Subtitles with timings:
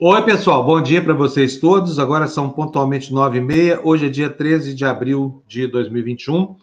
[0.00, 1.98] Oi, pessoal, bom dia para vocês todos.
[1.98, 3.80] Agora são pontualmente nove e meia.
[3.82, 6.54] Hoje é dia 13 de abril de 2021.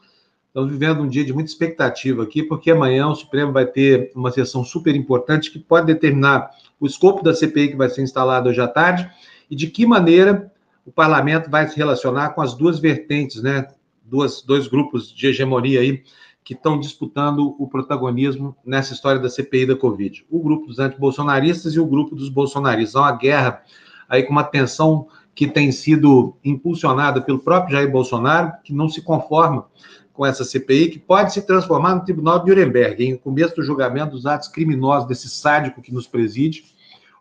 [0.47, 4.31] Estamos vivendo um dia de muita expectativa aqui, porque amanhã o Supremo vai ter uma
[4.31, 6.49] sessão super importante que pode determinar
[6.79, 9.11] o escopo da CPI que vai ser instalada hoje à tarde
[9.51, 10.49] e de que maneira
[10.85, 13.67] o parlamento vai se relacionar com as duas vertentes, né?
[14.01, 16.03] Duas, dois grupos de hegemonia aí
[16.45, 20.27] que estão disputando o protagonismo nessa história da CPI da Covid.
[20.29, 22.95] O grupo dos antibolsonaristas e o grupo dos bolsonaristas.
[22.95, 23.63] Há uma guerra
[24.07, 29.01] aí com uma tensão que tem sido impulsionada pelo próprio Jair Bolsonaro, que não se
[29.01, 29.65] conforma
[30.13, 34.11] com essa CPI, que pode se transformar no Tribunal de Nuremberg, em começo do julgamento
[34.11, 36.63] dos atos criminosos desse sádico que nos preside,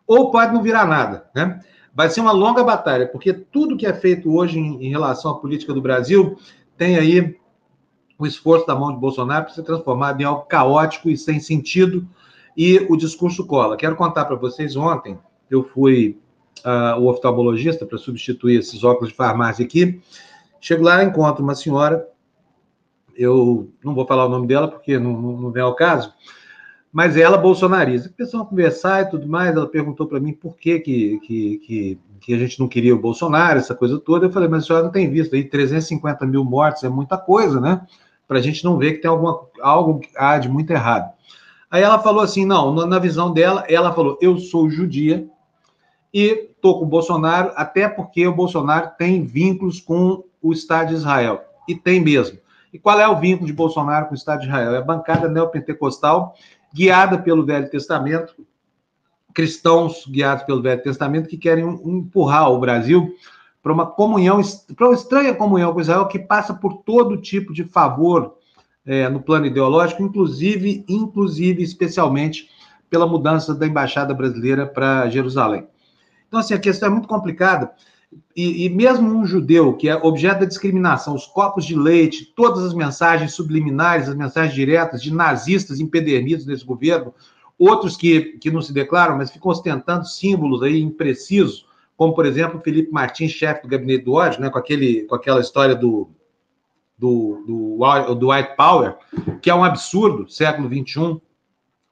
[0.05, 1.59] ou pode não virar nada, né?
[1.93, 5.39] Vai ser uma longa batalha, porque tudo que é feito hoje em, em relação à
[5.39, 6.37] política do Brasil
[6.77, 7.35] tem aí
[8.17, 12.07] o esforço da mão de Bolsonaro para ser transformado em algo caótico e sem sentido,
[12.55, 13.75] e o discurso cola.
[13.75, 15.17] Quero contar para vocês, ontem
[15.49, 16.17] eu fui
[16.65, 20.01] uh, o oftalmologista para substituir esses óculos de farmácia aqui,
[20.59, 22.07] chego lá, encontro uma senhora,
[23.15, 26.13] eu não vou falar o nome dela porque não, não, não vem ao caso,
[26.95, 28.09] mas ela bolsonarista.
[28.15, 32.33] Começou a conversar e tudo mais, ela perguntou para mim por que, que, que, que,
[32.33, 34.27] a gente não queria o Bolsonaro, essa coisa toda.
[34.27, 37.59] Eu falei, mas a senhora não tem visto aí 350 mil mortes, é muita coisa,
[37.59, 37.85] né?
[38.27, 40.01] Para a gente não ver que tem alguma, algo
[40.41, 41.13] de muito errado.
[41.69, 45.27] Aí ela falou assim: não, na visão dela, ela falou: eu sou judia
[46.13, 50.93] e estou com o Bolsonaro, até porque o Bolsonaro tem vínculos com o Estado de
[50.95, 51.43] Israel.
[51.67, 52.39] E tem mesmo.
[52.71, 54.75] E qual é o vínculo de Bolsonaro com o Estado de Israel?
[54.75, 56.35] É a bancada neopentecostal,
[56.73, 58.35] guiada pelo Velho Testamento,
[59.33, 63.13] cristãos guiados pelo Velho Testamento, que querem empurrar o Brasil
[63.65, 64.39] para uma comunhão,
[64.75, 68.35] para uma estranha comunhão com Israel que passa por todo tipo de favor
[68.85, 72.47] é, no plano ideológico, inclusive, inclusive, especialmente
[72.91, 75.65] pela mudança da embaixada brasileira para Jerusalém.
[76.27, 77.71] Então, assim, a questão é muito complicada.
[78.35, 82.63] E, e, mesmo um judeu que é objeto da discriminação, os copos de leite, todas
[82.63, 87.15] as mensagens subliminares, as mensagens diretas de nazistas empedernidos nesse governo,
[87.57, 91.65] outros que, que não se declaram, mas ficam ostentando símbolos aí imprecisos,
[91.97, 95.39] como, por exemplo, Felipe Martins, chefe do gabinete do ódio, né, com, aquele, com aquela
[95.39, 96.09] história do,
[96.97, 98.95] do, do, do White Power,
[99.41, 101.21] que é um absurdo, século XXI.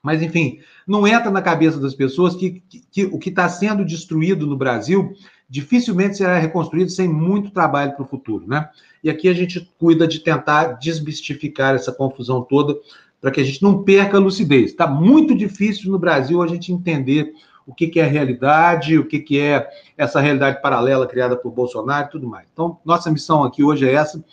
[0.02, 3.86] Mas, enfim, não entra na cabeça das pessoas que, que, que o que está sendo
[3.86, 5.14] destruído no Brasil
[5.50, 8.70] dificilmente será reconstruído sem muito trabalho para o futuro, né?
[9.04, 12.76] E aqui a gente cuida de tentar desmistificar essa confusão toda
[13.22, 14.72] para que a gente não perca a lucidez.
[14.72, 17.34] Está muito difícil no Brasil a gente entender
[17.66, 22.08] o que, que é realidade, o que, que é essa realidade paralela criada por Bolsonaro
[22.08, 22.48] e tudo mais.
[22.52, 24.24] Então, nossa missão aqui hoje é essa,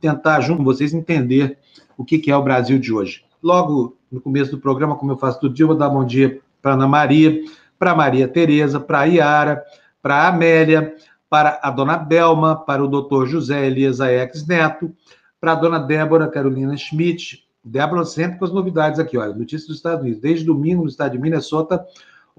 [0.00, 1.58] tentar, junto com vocês, entender
[1.96, 3.24] o que, que é o Brasil de hoje.
[3.42, 6.40] Logo no começo do programa, como eu faço todo dia, eu vou dar bom dia
[6.60, 7.42] para Ana Maria,
[7.78, 9.62] para Maria Tereza, para Iara,
[10.02, 10.94] para Amélia,
[11.28, 14.92] para a dona Belma, para o doutor José Elias Aex Neto,
[15.40, 17.46] para a dona Débora Carolina Schmidt.
[17.62, 20.20] Débora sempre com as novidades aqui, olha, notícias dos Estados Unidos.
[20.20, 21.84] Desde domingo, no estado de Minnesota,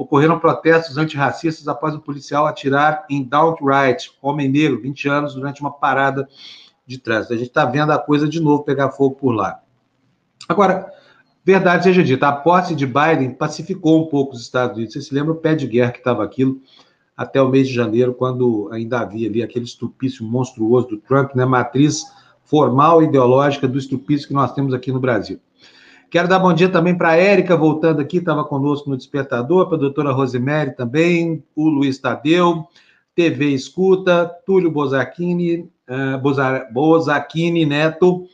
[0.02, 3.30] ocorreram protestos antirracistas após o policial atirar em
[3.62, 6.28] Wright, homem negro, 20 anos, durante uma parada
[6.88, 7.34] de trânsito.
[7.34, 9.60] A gente está vendo a coisa de novo pegar fogo por lá.
[10.50, 10.92] Agora,
[11.46, 14.94] verdade seja dita, a posse de Biden pacificou um pouco os Estados Unidos.
[14.94, 16.60] Você se lembra o pé de guerra que estava aquilo
[17.16, 21.46] até o mês de janeiro, quando ainda havia ali aquele estupício monstruoso do Trump, né,
[21.46, 22.04] matriz
[22.44, 25.40] formal e ideológica do estupício que nós temos aqui no Brasil.
[26.12, 29.78] Quero dar bom dia também para a Érica, voltando aqui, estava conosco no Despertador, para
[29.78, 32.68] a doutora Rosemary também, o Luiz Tadeu,
[33.16, 36.20] TV Escuta, Túlio Bozacchini, uh,
[36.74, 38.26] Bozacchini Neto,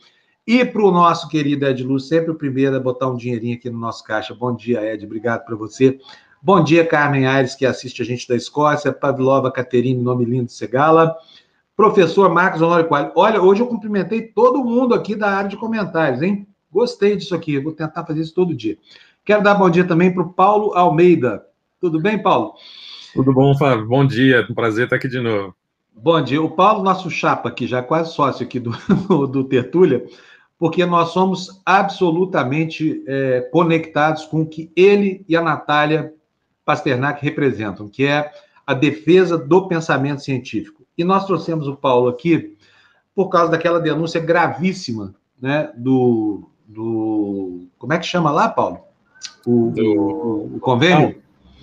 [0.44, 3.70] e para o nosso querido Ed Luz, sempre o primeiro a botar um dinheirinho aqui
[3.70, 4.34] no nosso caixa.
[4.34, 6.00] Bom dia, Ed, obrigado para você.
[6.42, 10.52] Bom dia, Carmen Aires, que assiste a gente da Escócia, Pavlova Caterine, nome lindo de
[10.52, 11.16] Segala,
[11.76, 13.12] professor Marcos Honório Coelho.
[13.14, 16.47] Olha, hoje eu cumprimentei todo mundo aqui da área de comentários, hein?
[16.70, 18.76] Gostei disso aqui, vou tentar fazer isso todo dia.
[19.24, 21.44] Quero dar bom dia também para o Paulo Almeida.
[21.80, 22.54] Tudo bem, Paulo?
[23.14, 23.86] Tudo bom, Fábio?
[23.86, 25.54] Bom dia, um prazer estar aqui de novo.
[25.94, 26.40] Bom dia.
[26.42, 30.04] O Paulo, nosso chapa aqui, já quase sócio aqui do, do Tertúlia,
[30.58, 36.12] porque nós somos absolutamente é, conectados com o que ele e a Natália
[36.64, 38.30] Pasternak representam, que é
[38.66, 40.86] a defesa do pensamento científico.
[40.96, 42.56] E nós trouxemos o Paulo aqui
[43.14, 47.66] por causa daquela denúncia gravíssima né, do, do.
[47.78, 48.80] Como é que chama lá, Paulo?
[49.46, 51.20] O, do, o, o convênio?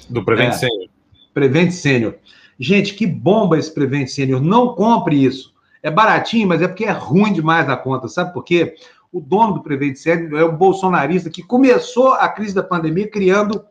[0.10, 0.90] Do Prevent é, Senior.
[1.34, 2.16] Prevent Senior.
[2.60, 4.42] Gente, que bomba esse Prevent Senior.
[4.42, 5.54] Não compre isso.
[5.84, 8.08] É baratinho, mas é porque é ruim demais na conta.
[8.08, 8.76] Sabe por quê?
[9.12, 13.64] O dono do Prevent Senior é um bolsonarista que começou a crise da pandemia criando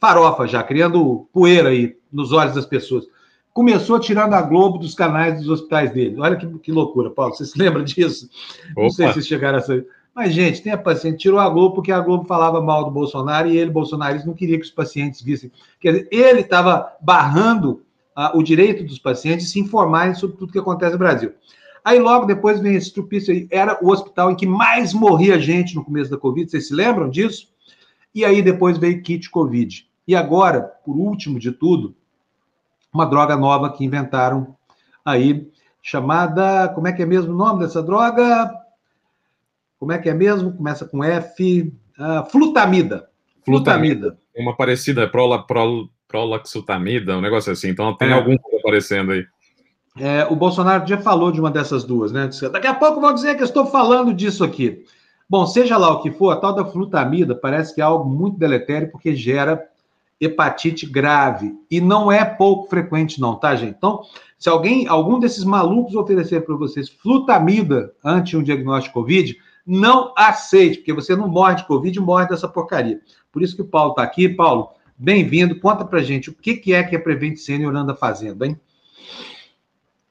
[0.00, 3.04] farofa já, criando poeira aí nos olhos das pessoas.
[3.52, 6.16] Começou tirando a Globo dos canais dos hospitais dele.
[6.18, 7.34] Olha que, que loucura, Paulo.
[7.34, 8.28] Você se lembra disso?
[8.72, 8.82] Opa.
[8.82, 9.86] Não sei se chegaram a saber.
[10.20, 11.16] Mas, gente, tenha paciência.
[11.16, 14.58] Tirou a Globo porque a Globo falava mal do Bolsonaro e ele, bolsonarista, não queria
[14.58, 15.50] que os pacientes vissem.
[15.80, 17.82] Quer dizer, ele estava barrando
[18.14, 21.32] ah, o direito dos pacientes de se informarem sobre tudo que acontece no Brasil.
[21.82, 23.48] Aí logo depois vem esse trupício aí.
[23.50, 26.50] Era o hospital em que mais morria gente no começo da Covid.
[26.50, 27.48] Vocês se lembram disso?
[28.14, 29.88] E aí depois veio kit Covid.
[30.06, 31.96] E agora, por último de tudo,
[32.92, 34.54] uma droga nova que inventaram
[35.02, 35.50] aí,
[35.80, 36.68] chamada.
[36.74, 38.59] Como é que é mesmo o nome dessa droga?
[39.80, 40.52] Como é que é mesmo?
[40.52, 41.72] Começa com F.
[41.98, 43.08] Uh, flutamida.
[43.42, 44.18] Flutamida.
[44.36, 47.70] Uma parecida, prola, prol, prolaxutamida, um negócio assim.
[47.70, 48.12] Então tem é.
[48.12, 49.24] algum aparecendo aí.
[49.98, 52.28] É, o Bolsonaro já falou de uma dessas duas, né?
[52.52, 54.84] Daqui a pouco vão dizer que eu estou falando disso aqui.
[55.28, 58.38] Bom, seja lá o que for, a tal da flutamida parece que é algo muito
[58.38, 59.64] deletério porque gera
[60.20, 61.54] hepatite grave.
[61.70, 63.74] E não é pouco frequente, não, tá, gente?
[63.76, 64.02] Então,
[64.38, 70.12] se alguém, algum desses malucos oferecer para vocês flutamida ante um diagnóstico de Covid, não
[70.16, 73.00] aceite, porque você não morre de Covid, morre dessa porcaria.
[73.32, 74.28] Por isso que o Paulo está aqui.
[74.28, 75.58] Paulo, bem-vindo.
[75.60, 78.58] Conta para gente o que, que é que a Prevent Senior anda fazendo, hein?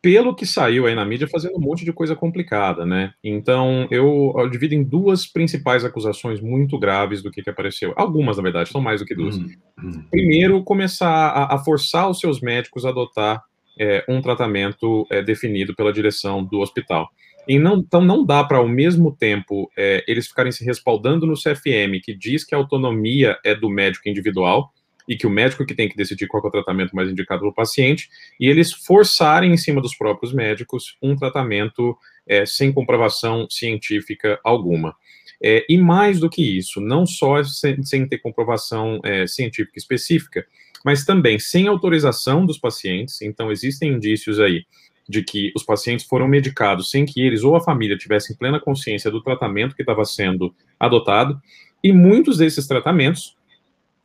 [0.02, 3.14] pelo que saiu aí na mídia, fazendo um monte de coisa complicada, né?
[3.24, 7.94] Então, eu, eu divido em duas principais acusações muito graves do que, que apareceu.
[7.98, 9.36] Algumas, na verdade, são mais do que duas.
[9.36, 9.52] Uhum.
[9.84, 10.04] uhum.
[10.10, 13.44] Primeiro, começar a, a, forçar os seus médicos a adotar
[13.78, 17.10] é, um tratamento é, definido pela direção do hospital.
[17.48, 22.00] Não, então, não dá para, ao mesmo tempo, é, eles ficarem se respaldando no CFM,
[22.04, 24.72] que diz que a autonomia é do médico individual,
[25.10, 27.50] e que o médico que tem que decidir qual é o tratamento mais indicado para
[27.50, 28.08] o paciente,
[28.40, 31.98] e eles forçarem em cima dos próprios médicos um tratamento
[32.28, 34.96] é, sem comprovação científica alguma.
[35.42, 40.46] É, e mais do que isso, não só sem, sem ter comprovação é, científica específica,
[40.86, 43.22] mas também sem autorização dos pacientes.
[43.22, 44.64] Então, existem indícios aí
[45.10, 49.10] de que os pacientes foram medicados sem que eles ou a família tivessem plena consciência
[49.10, 51.42] do tratamento que estava sendo adotado,
[51.84, 53.36] e muitos desses tratamentos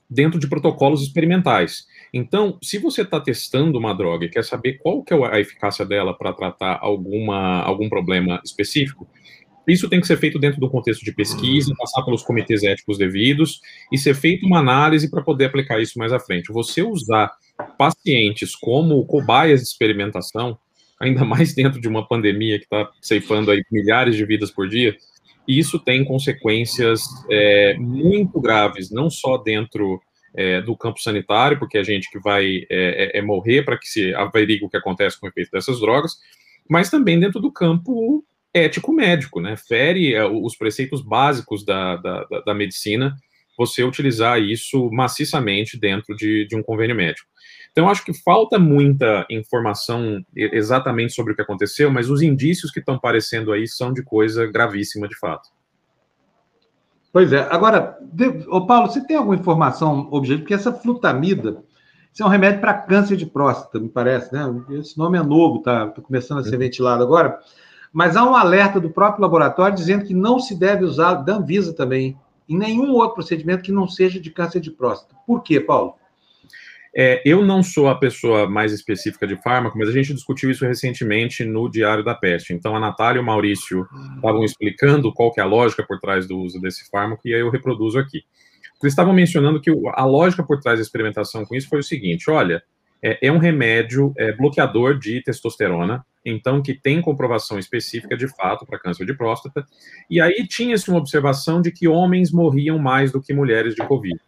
[0.08, 1.86] dentro de protocolos experimentais.
[2.12, 5.84] Então, se você está testando uma droga e quer saber qual que é a eficácia
[5.84, 9.06] dela para tratar alguma, algum problema específico,
[9.66, 13.60] isso tem que ser feito dentro do contexto de pesquisa, passar pelos comitês éticos devidos
[13.90, 16.52] e ser feita uma análise para poder aplicar isso mais à frente.
[16.52, 17.32] Você usar
[17.78, 20.58] pacientes como cobaias de experimentação,
[21.04, 24.96] ainda mais dentro de uma pandemia que está ceifando aí milhares de vidas por dia,
[25.46, 30.00] isso tem consequências é, muito graves, não só dentro
[30.34, 33.86] é, do campo sanitário, porque a gente que vai é, é, é morrer para que
[33.86, 36.14] se averigue o que acontece com o efeito dessas drogas,
[36.68, 39.56] mas também dentro do campo ético-médico, né?
[39.56, 43.14] Fere é, os preceitos básicos da, da, da, medicina
[43.56, 47.28] você utilizar isso maciçamente dentro de, de um convênio médico.
[47.74, 52.78] Então, acho que falta muita informação exatamente sobre o que aconteceu, mas os indícios que
[52.78, 55.48] estão aparecendo aí são de coisa gravíssima, de fato.
[57.12, 57.48] Pois é.
[57.50, 57.98] Agora,
[58.46, 60.42] ô Paulo, você tem alguma informação objetiva?
[60.42, 61.64] Porque essa flutamida,
[62.12, 64.44] isso é um remédio para câncer de próstata, me parece, né?
[64.78, 66.58] Esse nome é novo, tá, tá começando a ser uhum.
[66.58, 67.40] ventilado agora.
[67.92, 71.74] Mas há um alerta do próprio laboratório dizendo que não se deve usar, da Anvisa
[71.74, 72.16] também,
[72.48, 75.16] em nenhum outro procedimento que não seja de câncer de próstata.
[75.26, 75.96] Por quê, Paulo?
[76.96, 80.64] É, eu não sou a pessoa mais específica de fármaco, mas a gente discutiu isso
[80.64, 82.52] recentemente no Diário da Peste.
[82.52, 86.28] Então, a Natália e o Maurício estavam explicando qual que é a lógica por trás
[86.28, 88.22] do uso desse fármaco, e aí eu reproduzo aqui.
[88.80, 92.30] Eles estavam mencionando que a lógica por trás da experimentação com isso foi o seguinte:
[92.30, 92.62] olha,
[93.02, 98.64] é, é um remédio é, bloqueador de testosterona, então que tem comprovação específica de fato
[98.66, 99.64] para câncer de próstata,
[100.08, 104.18] e aí tinha-se uma observação de que homens morriam mais do que mulheres de Covid.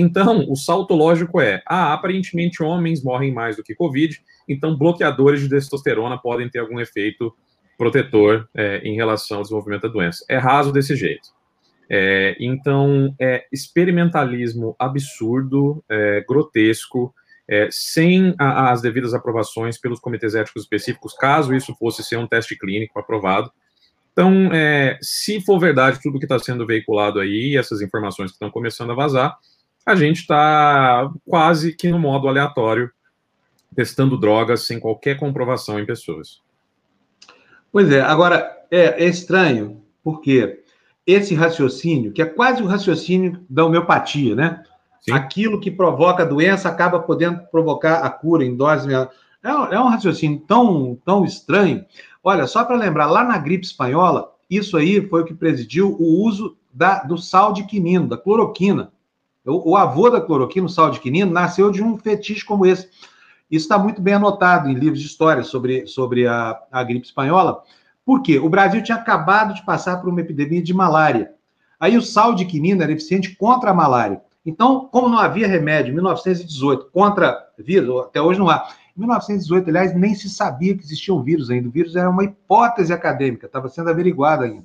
[0.00, 4.16] Então, o salto lógico é: ah, aparentemente homens morrem mais do que Covid,
[4.48, 7.34] então bloqueadores de testosterona podem ter algum efeito
[7.76, 10.24] protetor é, em relação ao desenvolvimento da doença.
[10.28, 11.30] É raso desse jeito.
[11.90, 17.12] É, então, é experimentalismo absurdo, é, grotesco,
[17.48, 22.26] é, sem a, as devidas aprovações pelos comitês éticos específicos, caso isso fosse ser um
[22.26, 23.50] teste clínico aprovado.
[24.12, 28.50] Então, é, se for verdade tudo que está sendo veiculado aí, essas informações que estão
[28.50, 29.36] começando a vazar,
[29.88, 32.90] a gente está quase que no modo aleatório,
[33.74, 36.42] testando drogas sem qualquer comprovação em pessoas.
[37.72, 40.62] Pois é, agora é, é estranho, porque
[41.06, 44.62] esse raciocínio, que é quase o raciocínio da homeopatia, né?
[45.00, 45.12] Sim.
[45.12, 48.92] Aquilo que provoca a doença acaba podendo provocar a cura em dose.
[48.92, 49.08] É,
[49.42, 51.82] é um raciocínio tão, tão estranho.
[52.22, 56.22] Olha, só para lembrar, lá na gripe espanhola, isso aí foi o que presidiu o
[56.26, 58.92] uso da, do sal de quinino, da cloroquina
[59.44, 62.88] O, o avô da cloroquina, o sal de quinino, nasceu de um fetiche como esse.
[63.50, 67.62] Isso está muito bem anotado em livros de história sobre, sobre a, a gripe espanhola.
[68.04, 68.38] Por quê?
[68.38, 71.32] O Brasil tinha acabado de passar por uma epidemia de malária.
[71.80, 74.20] Aí o sal de quinino era eficiente contra a malária.
[74.44, 78.68] Então, como não havia remédio em 1918 contra vírus, até hoje não há.
[78.96, 81.68] Em 1918, aliás, nem se sabia que existia um vírus ainda.
[81.68, 84.64] O vírus era uma hipótese acadêmica, estava sendo averiguado ainda.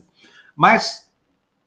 [0.56, 1.03] Mas,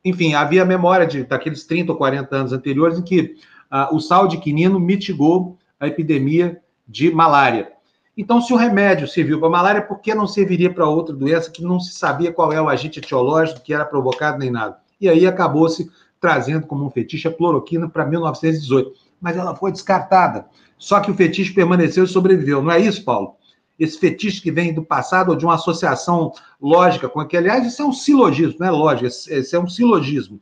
[0.07, 3.35] enfim, havia memória de, daqueles 30 ou 40 anos anteriores em que
[3.69, 7.73] ah, o sal de quinino mitigou a epidemia de malária.
[8.17, 11.61] Então, se o remédio serviu para malária, por que não serviria para outra doença que
[11.61, 14.79] não se sabia qual é o agente etiológico que era provocado nem nada?
[15.01, 18.93] E aí acabou-se trazendo como um fetiche a cloroquina para 1918.
[19.21, 20.47] Mas ela foi descartada.
[20.79, 22.63] Só que o fetiche permaneceu e sobreviveu.
[22.63, 23.36] Não é isso, Paulo?
[23.78, 27.50] Esse fetiche que vem do passado ou de uma associação lógica com aquele.
[27.50, 30.40] Aliás, isso é um silogismo, não é lógica, esse é um silogismo.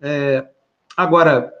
[0.00, 0.46] É...
[0.96, 1.52] Agora,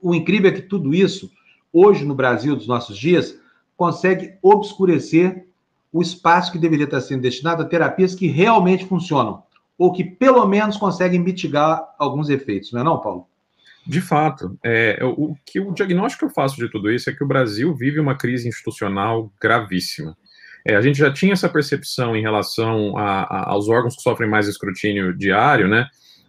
[0.00, 1.30] o incrível é que tudo isso,
[1.72, 3.38] hoje no Brasil dos nossos dias,
[3.76, 5.46] consegue obscurecer
[5.92, 9.44] o espaço que deveria estar sendo destinado a terapias que realmente funcionam
[9.78, 13.26] ou que pelo menos conseguem mitigar alguns efeitos, não é não, Paulo?
[13.86, 17.22] De fato, é, o, que o diagnóstico que eu faço de tudo isso é que
[17.22, 20.16] o Brasil vive uma crise institucional gravíssima.
[20.66, 24.28] É, a gente já tinha essa percepção em relação a, a, aos órgãos que sofrem
[24.28, 25.86] mais escrutínio diário, né?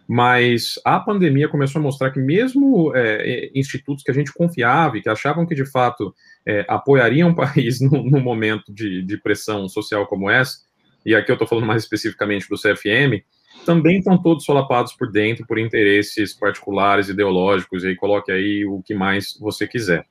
[0.08, 5.02] Mas a pandemia começou a mostrar que mesmo é, institutos que a gente confiava e
[5.02, 6.14] que achavam que de fato
[6.46, 10.58] é, apoiariam o país no momento de, de, pressão social como essa,
[11.04, 13.24] e aqui eu estou falando mais especificamente do CFM,
[13.64, 18.82] também estão todos solapados por dentro por interesses particulares, ideológicos, e aí coloque aí o
[18.82, 20.06] que mais você quiser.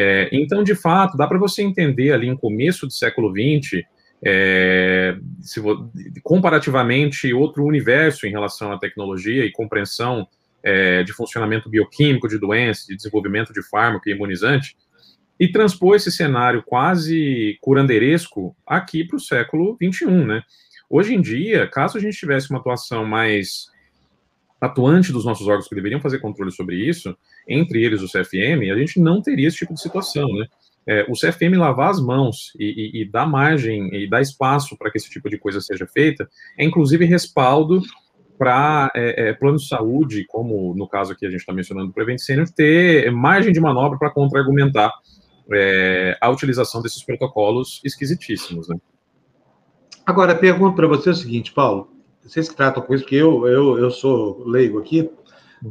[0.00, 3.82] É, então, de fato, dá para você entender ali em começo do século XX,
[4.24, 5.16] é,
[6.22, 10.28] comparativamente outro universo em relação à tecnologia e compreensão
[10.62, 14.76] é, de funcionamento bioquímico de doenças, de desenvolvimento de fármaco e imunizante,
[15.40, 20.42] e transpor esse cenário quase curanderesco aqui para o século XXI, né?
[20.88, 23.66] Hoje em dia, caso a gente tivesse uma atuação mais
[24.60, 28.78] atuante dos nossos órgãos que deveriam fazer controle sobre isso, entre eles o CFM, a
[28.78, 30.46] gente não teria esse tipo de situação, né?
[30.86, 34.90] É, o CFM lavar as mãos e, e, e, dar margem e dar espaço para
[34.90, 37.82] que esse tipo de coisa seja feita, é inclusive respaldo
[38.38, 41.92] para é, é, plano de saúde, como no caso aqui a gente está mencionando do
[41.92, 44.90] Prevent Senior, ter margem de manobra para contra-argumentar
[45.52, 48.76] é, a utilização desses protocolos esquisitíssimos, né?
[50.06, 51.97] Agora, pergunto para você o seguinte, Paulo,
[52.28, 55.10] vocês que tratam com isso, porque eu, eu, eu sou leigo aqui,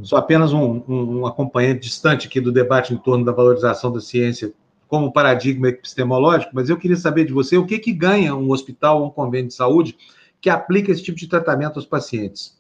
[0.03, 4.01] sou apenas um, um, um acompanhante distante aqui do debate em torno da valorização da
[4.01, 4.51] ciência
[4.87, 9.01] como paradigma epistemológico, mas eu queria saber de você o que, que ganha um hospital
[9.01, 9.97] ou um convênio de saúde
[10.41, 12.57] que aplica esse tipo de tratamento aos pacientes.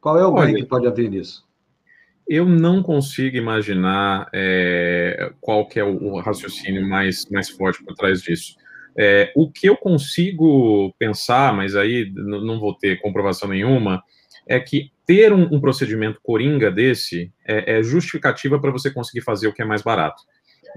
[0.00, 1.44] Qual é o ganho que pode haver nisso?
[2.28, 8.22] Eu não consigo imaginar é, qual que é o, raciocínio mais, mais forte por trás
[8.22, 8.56] disso.
[8.96, 14.02] É, o que eu consigo pensar, mas aí não vou ter comprovação nenhuma,
[14.46, 19.48] é que ter um, um procedimento coringa desse é, é justificativa para você conseguir fazer
[19.48, 20.22] o que é mais barato.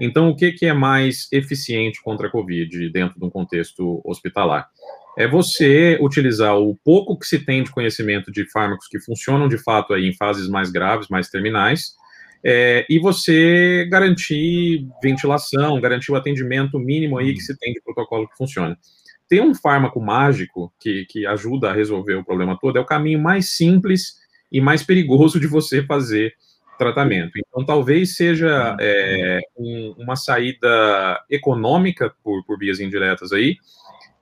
[0.00, 4.68] Então, o que, que é mais eficiente contra a Covid dentro de um contexto hospitalar?
[5.16, 9.58] É você utilizar o pouco que se tem de conhecimento de fármacos que funcionam de
[9.58, 11.96] fato aí em fases mais graves, mais terminais,
[12.44, 18.28] é, e você garantir ventilação, garantir o atendimento mínimo aí que se tem de protocolo
[18.28, 18.76] que funciona.
[19.28, 23.18] Ter um fármaco mágico que, que ajuda a resolver o problema todo é o caminho
[23.18, 24.16] mais simples
[24.50, 26.32] e mais perigoso de você fazer
[26.78, 27.32] tratamento.
[27.36, 33.56] Então, talvez seja é, um, uma saída econômica por, por vias indiretas aí,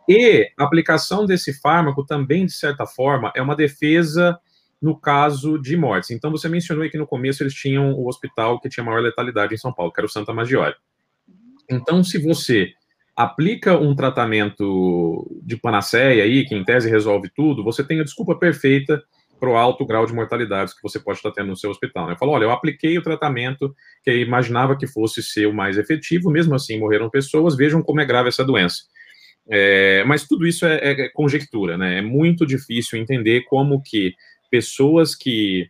[0.08, 4.38] e a aplicação desse fármaco também, de certa forma, é uma defesa
[4.80, 6.10] no caso de mortes.
[6.10, 9.58] Então, você mencionou que no começo eles tinham o hospital que tinha maior letalidade em
[9.58, 10.74] São Paulo, que era o Santa Maggiore.
[11.70, 12.72] Então, se você
[13.16, 18.38] aplica um tratamento de panaceia aí, que em tese resolve tudo, você tem a desculpa
[18.38, 19.02] perfeita
[19.40, 22.08] para o alto grau de mortalidade que você pode estar tendo no seu hospital.
[22.08, 22.16] Né?
[22.18, 26.30] Falou, olha, eu apliquei o tratamento que eu imaginava que fosse ser o mais efetivo,
[26.30, 28.84] mesmo assim morreram pessoas, vejam como é grave essa doença.
[29.48, 31.98] É, mas tudo isso é, é, conjectura, né?
[31.98, 34.14] É muito difícil entender como que
[34.48, 35.68] pessoas que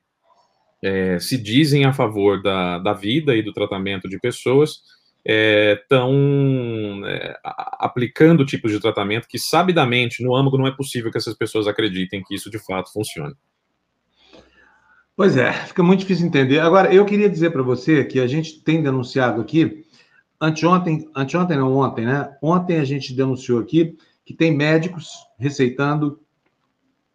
[0.83, 4.83] é, se dizem a favor da, da vida e do tratamento de pessoas
[5.28, 11.18] estão é, é, aplicando tipos de tratamento que, sabidamente, no âmago, não é possível que
[11.18, 13.35] essas pessoas acreditem que isso de fato funcione.
[15.16, 16.61] Pois é, fica muito difícil entender.
[16.61, 19.85] Agora, eu queria dizer para você que a gente tem denunciado aqui,
[20.40, 22.37] anteontem, anteontem não ontem, né?
[22.40, 26.21] Ontem a gente denunciou aqui que tem médicos receitando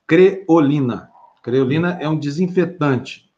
[0.08, 1.11] creolina.
[1.42, 3.30] Creolina é um desinfetante.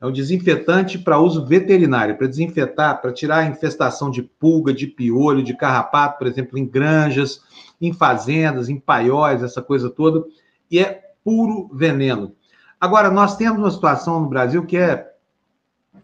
[0.00, 4.86] É um desinfetante para uso veterinário, para desinfetar, para tirar a infestação de pulga, de
[4.86, 7.40] piolho, de carrapato, por exemplo, em granjas,
[7.80, 10.24] em fazendas, em paióis, essa coisa toda.
[10.70, 12.34] E é puro veneno.
[12.80, 15.10] Agora, nós temos uma situação no Brasil que é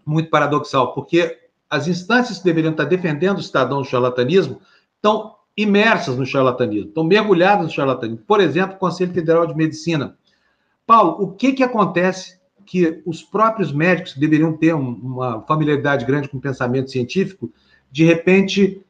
[0.07, 4.61] muito paradoxal, porque as instâncias que deveriam estar defendendo o cidadão do charlatanismo
[4.97, 8.25] estão imersas no charlatanismo, estão mergulhadas no charlatanismo.
[8.27, 10.17] Por exemplo, o Conselho Federal de Medicina.
[10.91, 16.29] Paulo, o que, que acontece que os próprios médicos que deveriam ter uma familiaridade grande
[16.29, 17.49] com o pensamento científico,
[17.93, 18.83] de repente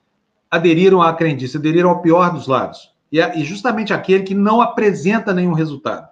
[0.51, 5.53] aderiram à crendice, aderiram ao pior dos lados, e justamente aquele que não apresenta nenhum
[5.53, 6.09] resultado.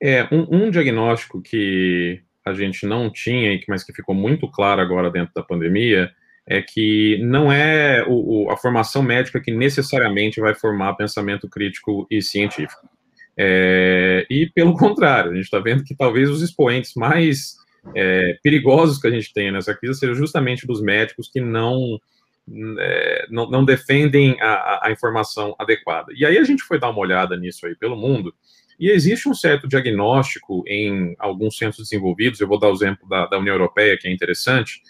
[0.00, 5.10] É, um, um diagnóstico que a gente não tinha, mas que ficou muito claro agora
[5.10, 6.10] dentro da pandemia,
[6.46, 12.06] é que não é o, o, a formação médica que necessariamente vai formar pensamento crítico
[12.10, 12.88] e científico.
[13.36, 17.56] É, e pelo contrário, a gente está vendo que talvez os expoentes mais
[17.94, 21.98] é, perigosos que a gente tenha nessa crise sejam justamente dos médicos que não
[22.78, 26.12] é, não, não, defendem a, a, informação adequada.
[26.14, 28.34] E aí a gente foi dar uma olhada nisso aí pelo mundo,
[28.78, 33.26] e existe um certo diagnóstico em alguns centros desenvolvidos, eu vou dar o exemplo da,
[33.26, 34.82] da União Europeia, que é interessante,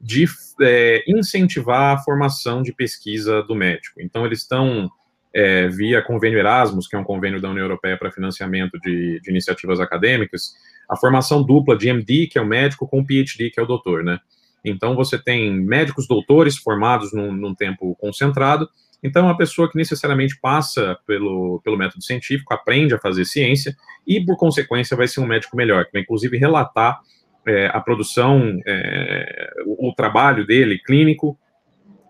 [0.00, 0.26] de
[0.60, 4.00] é, incentivar a formação de pesquisa do médico.
[4.00, 4.88] Então, eles estão
[5.34, 9.30] é, via convênio Erasmus, que é um convênio da União Europeia para financiamento de, de,
[9.30, 10.54] iniciativas acadêmicas,
[10.88, 14.04] a formação dupla de MD, que é o médico, com PhD, que é o doutor,
[14.04, 14.18] né?
[14.64, 18.68] Então, você tem médicos doutores formados num, num tempo concentrado,
[19.02, 24.24] então, uma pessoa que necessariamente passa pelo, pelo método científico, aprende a fazer ciência e,
[24.24, 27.00] por consequência, vai ser um médico melhor, que vai, inclusive, relatar
[27.44, 31.36] é, a produção, é, o, o, trabalho dele clínico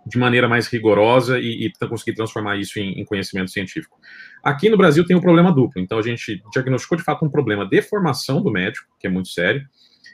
[0.07, 3.99] de maneira mais rigorosa e, e conseguir transformar isso em, em, conhecimento científico.
[4.43, 7.67] Aqui no Brasil tem um problema duplo, então a gente diagnosticou de fato um problema
[7.67, 9.65] de formação do médico, que é muito sério,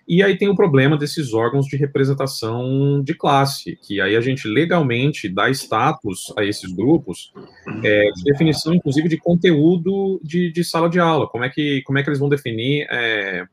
[0.09, 4.49] e aí tem o problema desses órgãos de representação de classe, que aí a gente
[4.49, 7.31] legalmente dá status a esses grupos,
[7.85, 11.29] é, de definição, inclusive, de conteúdo de, de, sala de aula.
[11.29, 13.45] Como é que, como é que eles vão definir é,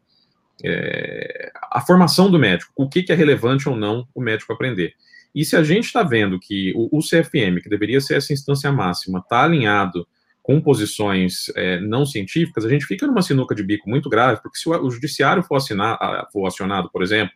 [0.63, 2.71] é, a formação do médico?
[2.73, 4.93] O que, que, é relevante ou não o médico aprender?
[5.35, 8.71] E se a gente está vendo que o, o CFM, que deveria ser essa instância
[8.71, 10.07] máxima, está alinhado
[10.41, 14.57] com posições é, não científicas, a gente fica numa sinuca de bico muito grave, porque
[14.57, 15.97] se o, o judiciário for, assinar,
[16.31, 17.33] for, acionado, por exemplo,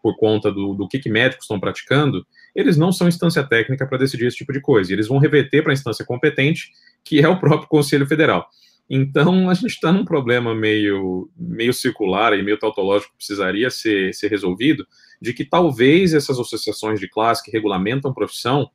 [0.00, 2.24] por conta do, do que, que médicos estão praticando,
[2.54, 5.72] eles não são instância técnica para decidir esse tipo de coisa, eles vão reverter para
[5.72, 6.70] a instância competente,
[7.02, 8.48] que é o próprio Conselho Federal.
[8.88, 14.12] Então, a gente está num problema meio, meio circular e meio tautológico que precisaria ser,
[14.12, 14.86] ser resolvido,
[15.22, 18.68] de que talvez essas associações de classe que regulamentam profissão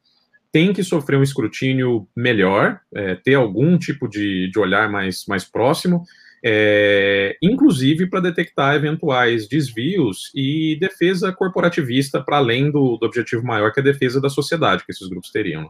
[0.49, 5.43] tem que sofrer um escrutínio melhor, é, ter algum tipo de, de olhar mais, mais
[5.43, 6.03] próximo,
[6.43, 13.73] é, inclusive para detectar eventuais desvios e defesa corporativista para além do, do, objetivo maior
[13.73, 15.69] que é a defesa da sociedade que esses grupos teriam.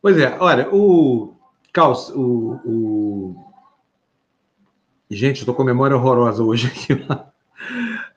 [0.00, 1.36] Pois é, olha, o
[1.72, 3.36] Caos, o, o...
[5.08, 6.94] gente, estou com memória horrorosa hoje aqui.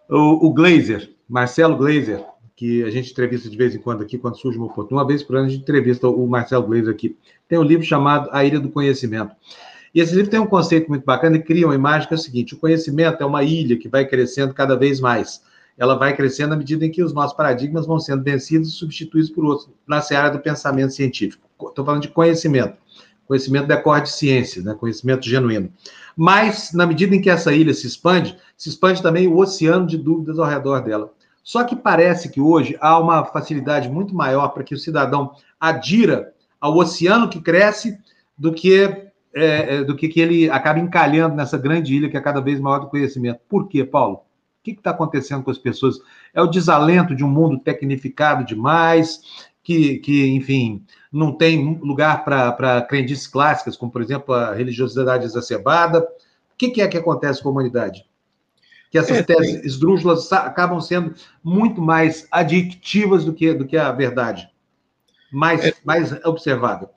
[0.09, 2.23] o, o Glazer, Marcelo Glazer,
[2.55, 5.01] que a gente entrevista de vez em quando aqui, quando surge uma oportunidade.
[5.01, 7.17] Uma vez por ano a gente entrevista o Marcelo Gleiser aqui.
[7.47, 9.35] Tem um livro chamado A Ilha do Conhecimento.
[9.93, 12.19] E esse livro tem um conceito muito bacana e cria uma imagem que é o
[12.19, 15.41] seguinte: o conhecimento é uma ilha que vai crescendo cada vez mais.
[15.77, 19.29] Ela vai crescendo à medida em que os nossos paradigmas vão sendo vencidos e substituídos
[19.29, 21.45] por outros, na seara do pensamento científico.
[21.61, 22.77] Estou falando de conhecimento.
[23.27, 24.75] Conhecimento decorre de ciência, né?
[24.75, 25.71] conhecimento genuíno.
[26.15, 29.97] Mas, na medida em que essa ilha se expande, se expande também o oceano de
[29.97, 31.11] dúvidas ao redor dela.
[31.43, 36.33] Só que parece que hoje há uma facilidade muito maior para que o cidadão adira
[36.59, 37.97] ao oceano que cresce
[38.37, 38.83] do que
[39.37, 42.59] é, é, do que, que ele acaba encalhando nessa grande ilha que é cada vez
[42.59, 43.41] maior do conhecimento.
[43.49, 44.15] Por quê, Paulo?
[44.15, 44.21] O
[44.63, 45.99] que está acontecendo com as pessoas?
[46.33, 49.19] É o desalento de um mundo tecnificado demais,
[49.61, 50.83] que, que enfim,
[51.15, 56.01] não tem lugar para crendices clássicas, como, por exemplo, a religiosidade exacerbada.
[56.01, 58.05] O que, que é que acontece com a humanidade?
[58.95, 59.65] que essas é, teses tem...
[59.65, 64.47] esdrúxulas acabam sendo muito mais adictivas do que, do que a verdade,
[65.29, 66.87] mais, é, mais observável.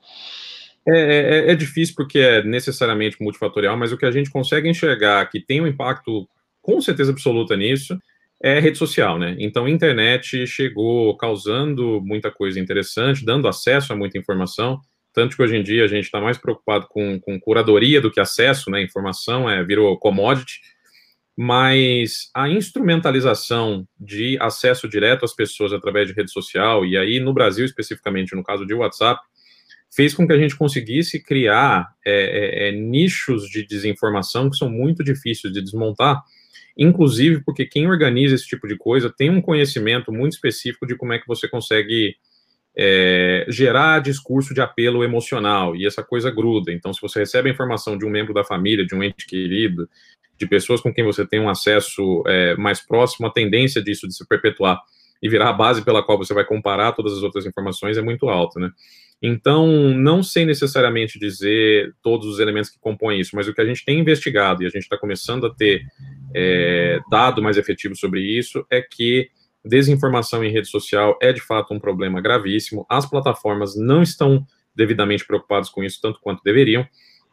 [0.87, 4.69] É, é, é, é, difícil porque é necessariamente multifatorial, mas o que a gente consegue
[4.69, 6.25] enxergar que tem um impacto
[6.61, 7.99] com certeza absoluta nisso
[8.41, 9.35] é rede social, né?
[9.37, 14.79] Então, a internet chegou causando muita coisa interessante, dando acesso a muita informação,
[15.13, 18.19] tanto que hoje em dia a gente está mais preocupado com, com curadoria do que
[18.19, 18.81] acesso, né?
[18.81, 20.61] Informação é, virou commodity,
[21.35, 27.33] mas a instrumentalização de acesso direto às pessoas através de rede social, e aí no
[27.33, 29.21] Brasil especificamente, no caso de WhatsApp,
[29.93, 34.69] fez com que a gente conseguisse criar é, é, é nichos de desinformação que são
[34.69, 36.21] muito difíceis de desmontar,
[36.79, 41.11] inclusive porque quem organiza esse tipo de coisa tem um conhecimento muito específico de como
[41.11, 42.15] é que você consegue
[42.77, 46.71] é, gerar discurso de apelo emocional, e essa coisa gruda.
[46.71, 49.89] Então, se você recebe a informação de um membro da família, de um ente querido,
[50.37, 54.15] de pessoas com quem você tem um acesso é, mais próximo, a tendência disso de
[54.15, 54.79] se perpetuar
[55.21, 58.29] e virar a base pela qual você vai comparar todas as outras informações é muito
[58.29, 58.69] alta, né?
[59.21, 63.65] Então, não sei necessariamente dizer todos os elementos que compõem isso, mas o que a
[63.65, 65.83] gente tem investigado e a gente está começando a ter
[66.33, 69.29] é, dado mais efetivo sobre isso é que
[69.63, 72.85] desinformação em rede social é de fato um problema gravíssimo.
[72.89, 76.87] As plataformas não estão devidamente preocupadas com isso tanto quanto deveriam.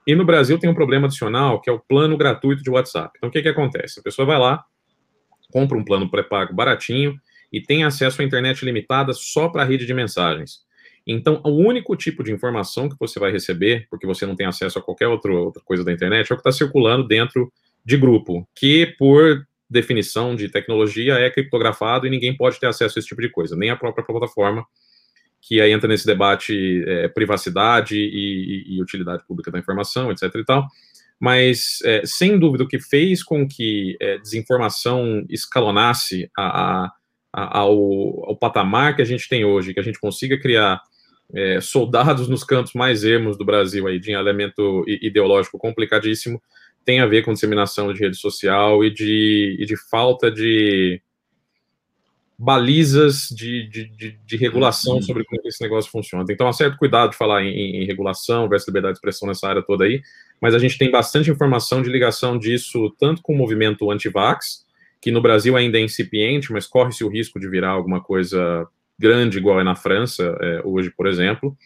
[0.06, 3.12] E no Brasil tem um problema adicional, que é o plano gratuito de WhatsApp.
[3.16, 4.00] Então, o que, que acontece?
[4.00, 4.64] A pessoa vai lá,
[5.52, 7.16] compra um plano pré-pago baratinho
[7.52, 10.65] e tem acesso à internet limitada só para a rede de mensagens.
[11.06, 14.78] Então, o único tipo de informação que você vai receber, porque você não tem acesso
[14.78, 17.52] a qualquer outro, outra coisa da internet, é o que está circulando dentro
[17.84, 23.00] de grupo, que, por definição de tecnologia, é criptografado e ninguém pode ter acesso a
[23.00, 24.66] esse tipo de coisa, nem a própria plataforma,
[25.40, 30.24] que aí entra nesse debate é, privacidade e, e, e, utilidade pública da informação, etc.
[30.34, 30.66] e tal.
[31.20, 36.42] Mas, é, sem dúvida, o que fez com que é, desinformação escalonasse a,
[36.84, 36.92] a,
[37.32, 40.82] a, ao, ao patamar que a gente tem hoje, que a gente consiga criar
[41.34, 46.40] é, soldados nos cantos mais ermos do Brasil aí, de elemento ideológico complicadíssimo,
[46.84, 51.00] tem a ver com disseminação de rede social e de, e de falta de
[52.38, 56.24] balizas de, de, de, de regulação sobre como esse negócio funciona.
[56.24, 59.62] Que tomar certo cuidado de falar em, em, regulação versus liberdade de expressão nessa área
[59.62, 60.02] toda aí,
[60.40, 64.66] mas a gente tem bastante informação de ligação disso tanto com o movimento anti-vax,
[65.00, 69.38] que no Brasil ainda é incipiente, mas corre-se o risco de virar alguma coisa grande,
[69.38, 71.56] igual é na França é, hoje, por exemplo,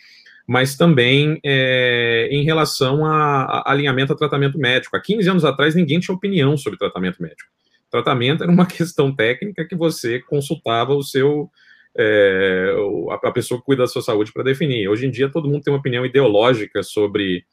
[0.47, 4.97] mas também é, em relação a, a, alinhamento a tratamento médico.
[4.97, 7.49] Há 15 anos atrás, ninguém tinha opinião sobre tratamento médico.
[7.89, 11.49] Tratamento era uma questão técnica que você consultava o seu.
[11.97, 12.73] É,
[13.11, 14.89] a pessoa que cuida da sua saúde para definir.
[14.89, 17.45] Hoje em dia, todo mundo tem uma opinião ideológica sobre,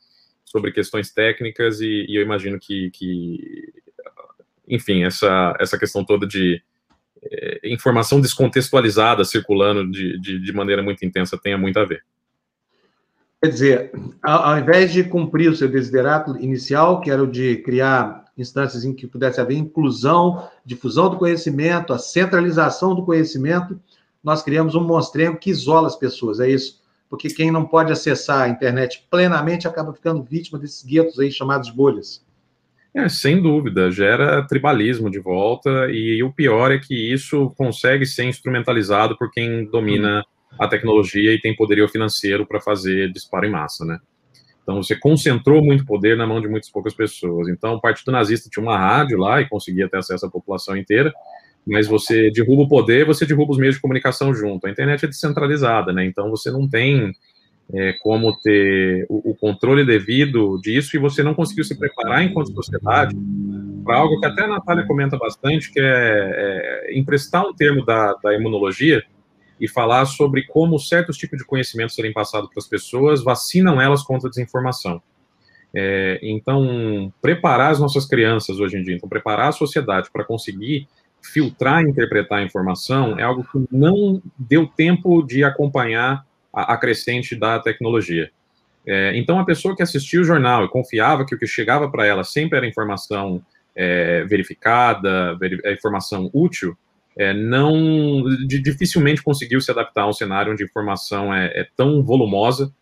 [0.46, 3.74] sobre questões técnicas, e, e eu imagino que, que,
[4.68, 6.62] enfim, essa, essa questão toda de
[7.23, 12.03] é, informação descontextualizada circulando de, de, de, maneira muito intensa tenha muito a ver.
[13.41, 13.91] Quer dizer,
[14.23, 18.86] ao, ao, invés de cumprir o seu desiderato inicial, que era o de criar instâncias
[18.86, 23.80] em que pudesse haver inclusão, difusão do conhecimento, a centralização do conhecimento,
[24.23, 26.82] nós criamos um monstrengo que isola as pessoas, é isso.
[27.10, 31.69] Porque quem não pode acessar a internet plenamente acaba ficando vítima desses guetos aí chamados
[31.69, 32.21] bolhas.
[32.98, 38.24] É, sem dúvida, gera tribalismo de volta, e o pior é que isso consegue ser
[38.24, 40.26] instrumentalizado por quem domina
[40.58, 44.00] a tecnologia e tem poderio financeiro para fazer disparo em massa, né?
[44.64, 47.48] Então você concentrou muito poder na mão de muitas poucas pessoas.
[47.50, 51.14] Então o Partido Nazista tinha uma rádio lá e conseguia ter acesso à população inteira,
[51.68, 54.66] mas você derruba o poder, você derruba os meios de comunicação junto.
[54.66, 56.04] A internet é descentralizada, né?
[56.04, 57.14] Então você não tem
[57.73, 62.53] é, como ter o, o, controle devido disso e você não conseguiu se preparar enquanto
[62.53, 63.15] sociedade
[63.84, 68.13] para algo que até a Natália comenta bastante, que é, é emprestar um termo da,
[68.23, 69.03] da, imunologia
[69.60, 74.03] e falar sobre como certos tipos de conhecimentos serem passados para as pessoas vacinam elas
[74.03, 75.01] contra a desinformação.
[75.73, 80.88] É, então, preparar as nossas crianças hoje em dia, então preparar a sociedade para conseguir
[81.21, 86.27] filtrar e interpretar a informação é algo que não deu tempo de acompanhar
[86.58, 88.32] a, a crescente da tecnologia.
[88.86, 92.06] É, então, a pessoa que assistia o jornal e confiava que o que chegava para
[92.06, 93.43] ela sempre era informação
[93.76, 96.76] é, verificada, veri é, informação útil,
[97.15, 101.67] é, não de, dificilmente conseguiu se adaptar a um cenário onde a informação é, é
[101.76, 102.74] tão volumosa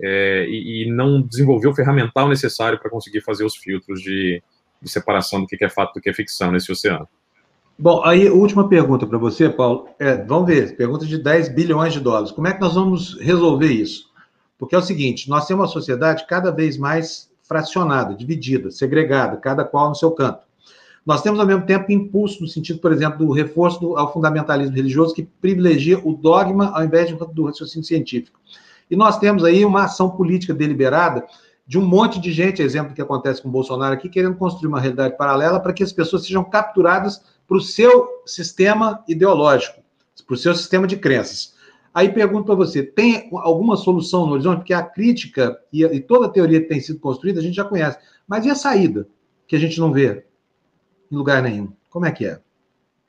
[0.00, 4.42] é, e, e, não desenvolveu o ferramental necessário para conseguir fazer os filtros de,
[4.80, 7.08] de separação do que é fato do que é ficção nesse oceano.
[7.78, 9.88] Bom, aí, última pergunta para você, Paulo.
[9.98, 12.30] É, vamos ver, pergunta de 10 bilhões de dólares.
[12.30, 14.10] Como é que nós vamos resolver isso?
[14.58, 19.64] Porque é o seguinte: nós temos uma sociedade cada vez mais fracionada, dividida, segregada, cada
[19.64, 20.40] qual no seu canto.
[21.04, 24.76] Nós temos, ao mesmo tempo, impulso no sentido, por exemplo, do reforço do, ao fundamentalismo
[24.76, 28.38] religioso, que privilegia o dogma ao invés de, do raciocínio científico.
[28.88, 31.26] E nós temos aí uma ação política deliberada
[31.66, 34.80] de um monte de gente, exemplo que acontece com o Bolsonaro aqui, querendo construir uma
[34.80, 39.82] realidade paralela para que as pessoas sejam capturadas para o seu sistema ideológico,
[40.26, 41.54] para o seu sistema de crenças.
[41.94, 44.58] Aí pergunto para você: tem alguma solução no horizonte?
[44.58, 47.64] Porque a crítica e, e, toda a teoria que tem sido construída a gente já
[47.64, 47.98] conhece.
[48.26, 49.06] Mas e a saída,
[49.46, 50.24] que a gente não vê
[51.10, 51.72] em lugar nenhum?
[51.90, 52.40] Como é que é?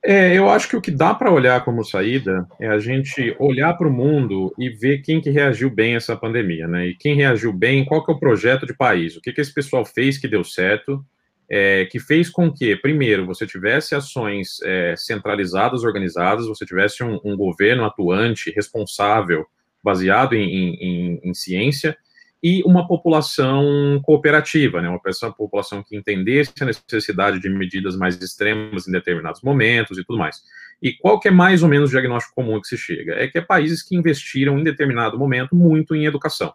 [0.06, 3.74] É, eu acho que o que dá para olhar como saída é a gente olhar
[3.76, 6.88] para o mundo e ver quem que reagiu bem a essa pandemia, né?
[6.88, 9.54] E quem reagiu bem, qual que é o projeto de país, o que, que esse
[9.54, 11.02] pessoal fez que deu certo
[11.49, 17.19] é, que fez com que, primeiro, você tivesse ações é, centralizadas, organizadas, você tivesse um,
[17.23, 19.45] um, governo atuante, responsável,
[19.84, 21.97] baseado em, em, em, ciência,
[22.41, 24.99] e uma população cooperativa, né, uma
[25.34, 30.41] população que entendesse a necessidade de medidas mais extremas em determinados momentos e tudo mais.
[30.82, 33.13] E qual que é mais ou menos o diagnóstico comum que se chega?
[33.13, 36.53] É que é países que investiram em determinado momento muito em educação.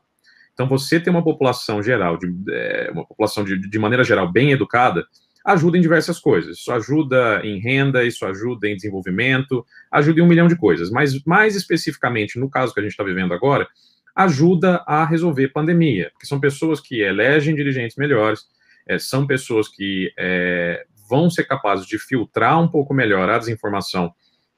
[0.58, 4.50] Então, você ter uma população geral, de, é, uma população de, de maneira geral bem
[4.50, 5.06] educada,
[5.44, 6.58] ajuda em diversas coisas.
[6.58, 10.90] Isso ajuda em renda, isso ajuda em desenvolvimento, ajuda em um milhão de coisas.
[10.90, 13.68] Mas, mais especificamente, no caso que a gente está vivendo agora,
[14.16, 18.40] ajuda a resolver pandemia, porque são pessoas que elegem dirigentes melhores,
[18.88, 24.12] é, são pessoas que é, vão ser capazes de filtrar um pouco melhor a desinformação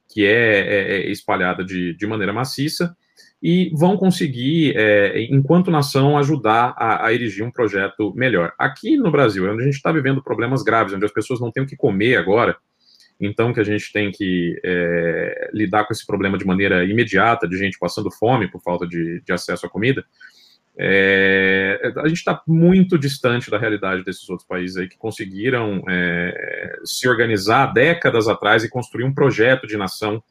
[0.08, 2.96] que é, é, é espalhada de, de maneira maciça,
[3.42, 8.52] e vão conseguir, é, enquanto nação, ajudar a, a, erigir um projeto melhor.
[8.58, 11.62] Aqui no Brasil, onde a gente está vivendo problemas graves, onde as pessoas não têm
[11.62, 12.56] o que comer agora,
[13.18, 17.56] então que a gente tem que é, lidar com esse problema de maneira imediata, de
[17.56, 20.04] gente passando fome por falta de, de acesso à comida,
[20.78, 26.78] é, a gente está muito distante da realidade desses outros países aí que conseguiram é,
[26.84, 30.22] se organizar décadas atrás e construir um projeto de nação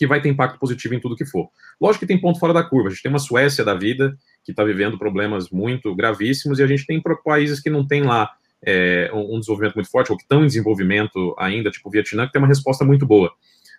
[0.00, 1.50] que vai ter impacto positivo em tudo que for.
[1.78, 2.88] Lógico que tem ponto fora da curva.
[2.88, 6.66] A gente tem uma Suécia da vida que está vivendo problemas muito gravíssimos e a
[6.66, 8.30] gente tem países que não tem lá
[8.64, 12.32] é, um desenvolvimento muito forte ou que estão em desenvolvimento ainda, tipo o Vietnã, que
[12.32, 13.30] tem uma resposta muito boa.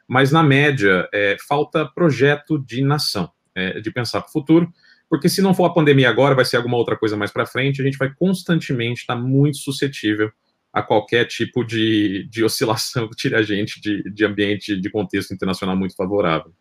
[0.07, 4.71] Mas na média é, falta projeto de nação, é, de pensar para o futuro.
[5.09, 7.81] Porque se não for a pandemia agora, vai ser alguma outra coisa mais para frente,
[7.81, 10.31] a gente vai constantemente estar tá muito suscetível
[10.73, 15.33] a qualquer tipo de, de oscilação que tire a gente de, de ambiente, de contexto
[15.33, 16.51] internacional muito favorável.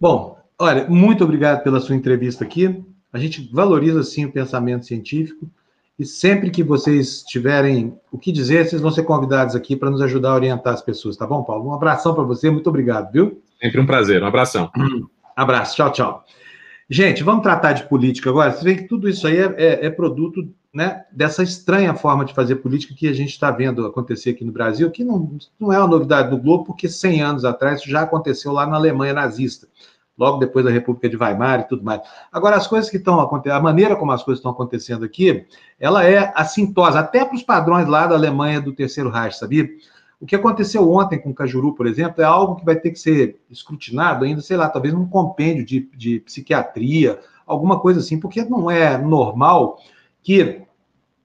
[0.00, 2.82] Bom, olha, muito obrigado pela sua entrevista aqui.
[3.12, 5.50] A gente valoriza, sim, o pensamento científico.
[5.98, 10.00] E sempre que vocês tiverem o que dizer, vocês vão ser convidados aqui para nos
[10.00, 11.68] ajudar a orientar as pessoas, tá bom, Paulo?
[11.68, 13.42] Um abração para você, muito obrigado, viu?
[13.60, 14.70] Sempre um prazer, um abração.
[15.34, 16.24] Abraço, tchau, tchau.
[16.90, 18.50] Gente, vamos tratar de política agora.
[18.50, 22.34] Você vê que tudo isso aí é, é, é produto né, dessa estranha forma de
[22.34, 25.78] fazer política que a gente está vendo acontecer aqui no Brasil, que não, não é
[25.78, 29.66] uma novidade do Globo, porque 100 anos atrás isso já aconteceu lá na Alemanha nazista,
[30.16, 32.02] logo depois da República de Weimar e tudo mais.
[32.30, 35.46] Agora, as coisas que estão acontecendo, a maneira como as coisas estão acontecendo aqui,
[35.80, 39.68] ela é assintosa, até para os padrões lá da Alemanha do Terceiro Reich, sabia?
[40.20, 42.98] O que aconteceu ontem com o Cajuru, por exemplo, é algo que vai ter que
[42.98, 48.44] ser escrutinado ainda, sei lá, talvez num compêndio de, de psiquiatria, alguma coisa assim, porque
[48.44, 49.78] não é normal
[50.22, 50.62] que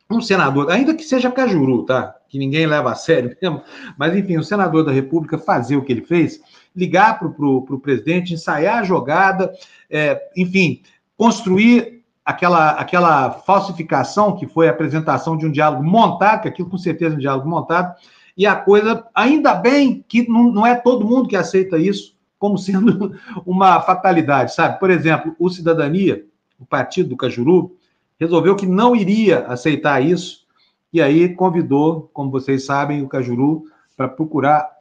[0.10, 2.16] um senador, ainda que seja Cajuru, tá?
[2.28, 3.62] Que ninguém leva a sério mesmo,
[3.98, 6.40] mas enfim, o senador da República fazer o que ele fez,
[6.76, 9.54] ligar para o presidente, ensaiar a jogada,
[9.90, 10.82] é, enfim,
[11.16, 16.78] construir aquela, aquela falsificação que foi a apresentação de um diálogo montado, que aquilo com
[16.78, 17.96] certeza é um diálogo montado,
[18.36, 22.58] e a coisa, ainda bem que não, não é todo mundo que aceita isso como
[22.58, 24.80] sendo uma fatalidade, sabe?
[24.80, 26.26] Por exemplo, o Cidadania,
[26.60, 27.78] o partido do Cajuru,
[28.24, 30.44] resolveu que não iria aceitar isso,
[30.92, 33.66] e aí convidou, como vocês sabem, o Cajuru
[33.98, 34.72] para procurar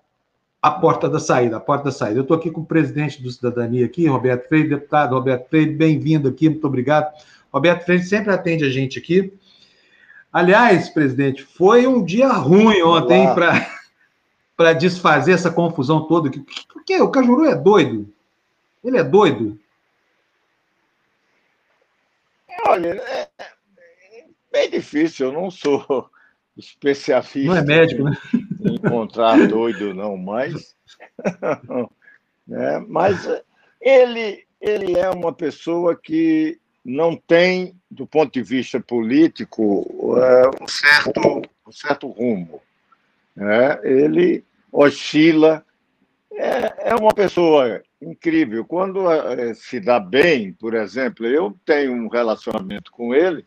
[0.60, 2.18] a porta da saída, a porta da saída.
[2.18, 6.28] Eu estou aqui com o presidente do Cidadania aqui, Roberto Freire, deputado Roberto Freire, bem-vindo
[6.28, 7.12] aqui, muito obrigado.
[7.52, 9.32] Roberto Freire sempre atende a gente aqui.
[10.32, 13.28] Aliás, presidente, foi um dia ruim ontem
[14.56, 16.30] para desfazer essa confusão toda.
[16.72, 18.08] Porque o Cajuru é doido.
[18.84, 19.58] Ele é doido.
[22.72, 26.08] Olha, é, é bem difícil, eu não sou
[26.56, 28.16] especialista não é médico, né?
[28.62, 30.74] em encontrar doido, não, mas.
[32.48, 32.82] né?
[32.88, 33.28] Mas
[33.78, 40.66] ele, ele é uma pessoa que não tem, do ponto de vista político, é, um,
[40.66, 42.62] certo, um certo rumo.
[43.36, 43.78] Né?
[43.82, 45.62] Ele oscila.
[46.32, 48.64] É, é uma pessoa incrível.
[48.64, 53.44] Quando eh, se dá bem, por exemplo, eu tenho um relacionamento com ele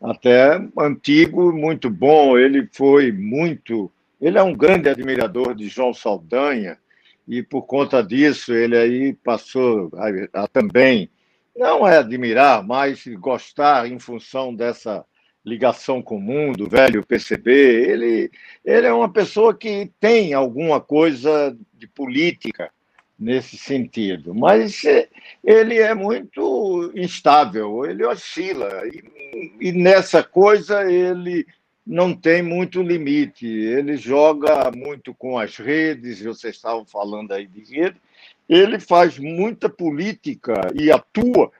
[0.00, 2.38] até antigo, muito bom.
[2.38, 3.90] Ele foi muito.
[4.20, 6.78] Ele é um grande admirador de João Saldanha
[7.26, 11.10] e por conta disso ele aí passou a, a também
[11.56, 15.04] não é admirar, mas gostar em função dessa
[15.44, 17.50] ligação com o mundo, velho PCB.
[17.50, 18.30] Ele,
[18.64, 22.70] ele é uma pessoa que tem alguma coisa de política
[23.18, 24.34] nesse sentido.
[24.34, 25.08] Mas é,
[25.42, 28.82] ele é muito instável, ele oscila.
[28.86, 31.46] E, e, nessa coisa ele
[31.86, 33.46] não tem muito limite.
[33.46, 37.96] Ele joga muito com as redes, vocês estavam falando aí de rede.
[38.48, 41.50] Ele faz muita política e atua,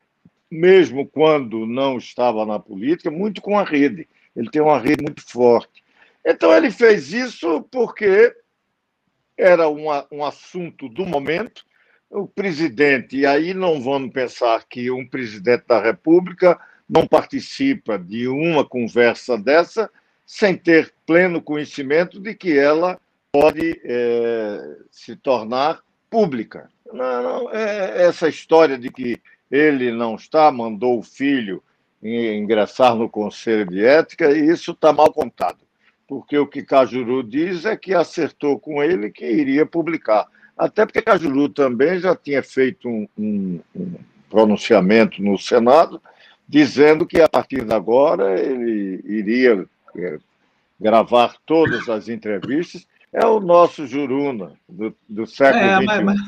[0.50, 4.06] mesmo quando não estava na política, muito com a rede.
[4.36, 5.82] Ele tem uma rede muito forte.
[6.24, 8.34] Então, ele fez isso porque
[9.36, 11.64] era um assunto do momento.
[12.08, 18.28] O presidente, e aí não vamos pensar que um presidente da República não participa de
[18.28, 19.90] uma conversa dessa
[20.24, 22.98] sem ter pleno conhecimento de que ela
[23.32, 26.70] pode é, se tornar pública.
[26.92, 29.20] Não, não, é essa história de que
[29.50, 31.62] ele não está, mandou o filho
[32.02, 35.58] ingressar no Conselho de Ética, e isso está mal contado,
[36.06, 40.26] porque o que Cajuru diz é que acertou com ele que iria publicar.
[40.56, 43.94] Até porque Cajuru também já tinha feito um, um, um
[44.30, 46.00] pronunciamento no Senado
[46.48, 49.66] dizendo que a partir de agora ele iria
[49.96, 50.18] é,
[50.80, 52.86] gravar todas as entrevistas.
[53.12, 55.82] É o nosso Juruna do, do século XXI.
[55.82, 56.20] É, mas, mas,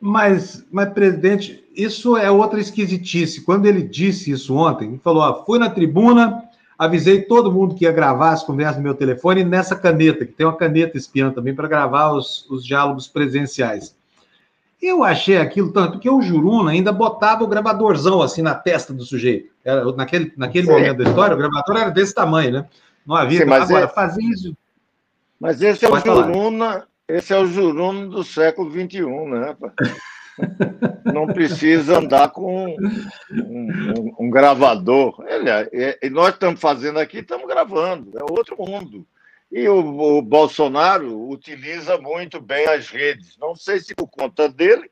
[0.00, 3.42] mas, mas, presidente, isso é outra esquisitice.
[3.42, 6.42] Quando ele disse isso ontem, ele falou: ó, fui na tribuna,
[6.80, 10.46] avisei todo mundo que ia gravar as conversas no meu telefone nessa caneta, que tem
[10.46, 13.94] uma caneta espiã também para gravar os, os diálogos presenciais.
[14.80, 19.04] Eu achei aquilo tanto, porque o Juruna ainda botava o gravadorzão assim na testa do
[19.04, 19.52] sujeito.
[19.62, 22.66] Era, naquele naquele momento da história, o gravador era desse tamanho, né?
[23.06, 23.40] Não havia.
[23.40, 23.88] Sim, mas agora, é...
[23.88, 24.56] fazer isso.
[25.38, 29.54] Mas esse é Pode o Juruna, esse é o Juruna do século XXI, né?
[31.12, 32.76] Não precisa andar com um,
[33.32, 35.24] um, um gravador.
[35.26, 39.06] Ele, é, e nós estamos fazendo aqui, estamos gravando, é outro mundo.
[39.50, 39.78] E o,
[40.18, 43.36] o, Bolsonaro utiliza muito bem as redes.
[43.38, 44.88] Não sei se por conta dele,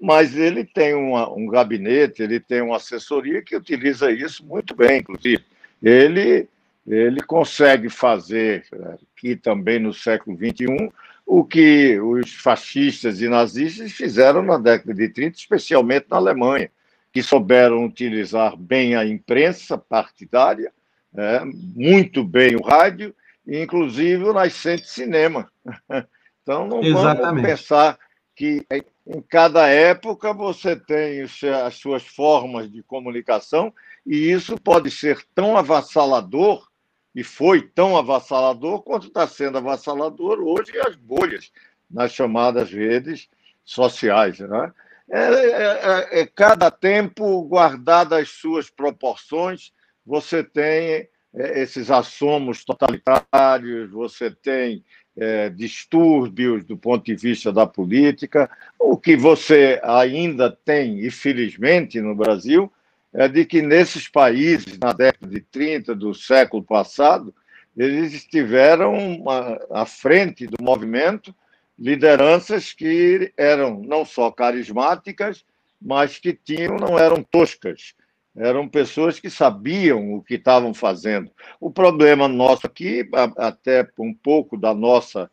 [0.00, 4.98] mas ele tem uma, um gabinete, ele tem uma assessoria que utiliza isso muito bem,
[4.98, 5.42] inclusive.
[5.82, 6.46] Ele,
[6.86, 10.92] ele consegue fazer, aqui também no século XXI,
[11.26, 16.70] o que os fascistas e nazistas fizeram na década de 30, especialmente na Alemanha,
[17.12, 20.72] que souberam utilizar bem a imprensa partidária,
[21.14, 23.14] é, muito bem o rádio
[23.46, 25.50] inclusive o nascente cinema.
[26.44, 27.22] Então, não Exatamente.
[27.22, 27.98] vamos pensar
[28.34, 28.66] que
[29.06, 33.72] em cada época você tem as suas formas de comunicação,
[34.04, 36.68] e isso pode ser tão avassalador,
[37.14, 41.52] e foi tão avassalador, quanto está sendo avassalador hoje as bolhas
[41.90, 43.28] nas chamadas redes
[43.64, 44.38] sociais.
[44.38, 44.72] Né?
[45.10, 49.72] É, é, é, é cada tempo guardado as suas proporções,
[50.04, 54.84] você tem é, esses assomos totalitários, você tem
[55.16, 58.50] é, distúrbios do ponto de vista da política.
[58.78, 62.72] O que você ainda tem, infelizmente, no Brasil,
[63.12, 67.34] é de que nesses países, na década de 30 do século passado,
[67.76, 69.24] eles estiveram
[69.70, 71.34] à frente do movimento
[71.78, 75.44] lideranças que eram não só carismáticas,
[75.80, 77.94] mas que tinham não eram toscas
[78.36, 81.30] eram pessoas que sabiam o que estavam fazendo.
[81.60, 85.30] O problema nosso aqui, até um pouco da nossa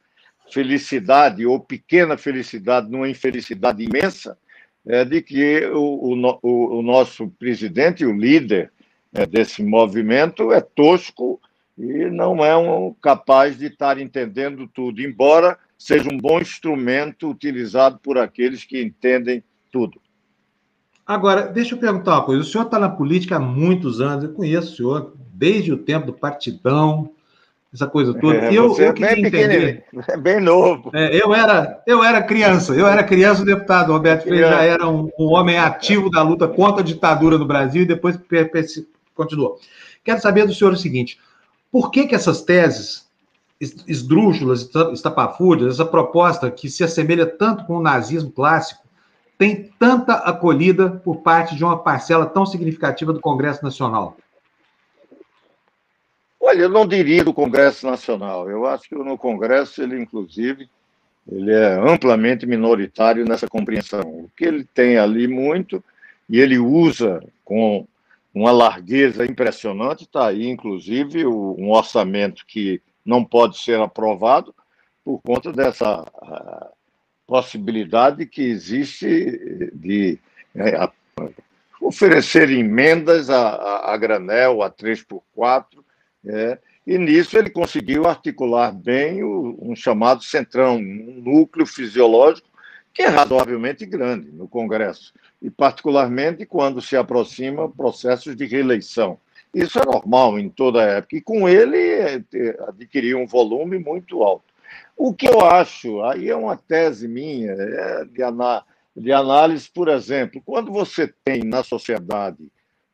[0.52, 4.38] felicidade, ou pequena felicidade, numa infelicidade imensa,
[4.86, 8.72] é de que o, o, o nosso presidente, o líder
[9.14, 11.40] é, desse movimento, é tosco
[11.78, 18.00] e não é um, capaz de estar entendendo tudo, embora seja um bom instrumento utilizado
[18.00, 20.02] por aqueles que entendem tudo.
[21.06, 22.42] Agora, deixa eu perguntar uma coisa.
[22.42, 26.08] O senhor está na política há muitos anos, eu conheço o senhor desde o tempo
[26.08, 27.12] do partidão,
[27.74, 28.38] essa coisa toda.
[28.38, 29.84] É, eu, eu é queria bem entender.
[30.08, 30.92] É bem novo.
[30.94, 34.88] É, eu, era, eu era criança, eu era criança, o deputado Roberto Freire já era
[34.88, 38.20] um, um, homem ativo da luta contra a ditadura no Brasil e depois
[39.14, 39.60] continuou.
[40.04, 41.20] Quero saber do senhor o seguinte:
[41.72, 43.08] por que, que essas teses
[43.60, 48.82] esdrúxulas, estapafúrdias, essa proposta que se assemelha tanto com o nazismo clássico,
[49.38, 54.18] tem tanta acolhida por parte de uma parcela tão significativa do Congresso Nacional?
[56.50, 58.50] Olha, eu não diria do Congresso Nacional.
[58.50, 60.68] Eu acho que no Congresso ele, inclusive,
[61.32, 64.02] ele é amplamente minoritário nessa compreensão.
[64.02, 65.84] O que ele tem ali muito
[66.28, 67.86] e ele usa com
[68.34, 70.06] uma largueza impressionante.
[70.06, 74.52] Está aí, inclusive, um orçamento que não pode ser aprovado
[75.06, 76.04] por conta dessa
[77.28, 80.18] possibilidade que existe de
[80.56, 80.90] é,
[81.80, 85.88] oferecer emendas a, a, a, granel, a 3x4,
[86.30, 92.50] é, e nisso ele conseguiu articular bem o, um chamado centrão, um núcleo fisiológico
[92.94, 99.20] que é razoavelmente grande no Congresso, e particularmente quando se aproxima processos de reeleição.
[99.54, 102.24] Isso é normal em toda a época, e com ele é,
[102.68, 104.46] adquiriu um volume muito alto.
[104.98, 108.22] O que eu acho, aí é uma tese minha, é de,
[108.98, 112.38] de análise, por exemplo, quando você tem na sociedade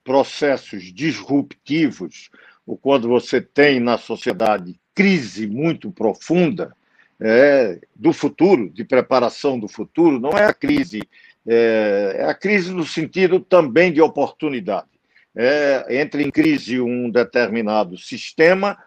[0.04, 2.30] processos disruptivos,
[2.66, 6.76] ou quando você tem na sociedade crise muito profunda
[7.20, 11.02] é, do futuro, de preparação do futuro, não é a crise,
[11.48, 14.88] é, é a crise no sentido também de oportunidade.
[15.36, 18.78] É, entra em crise um determinado sistema,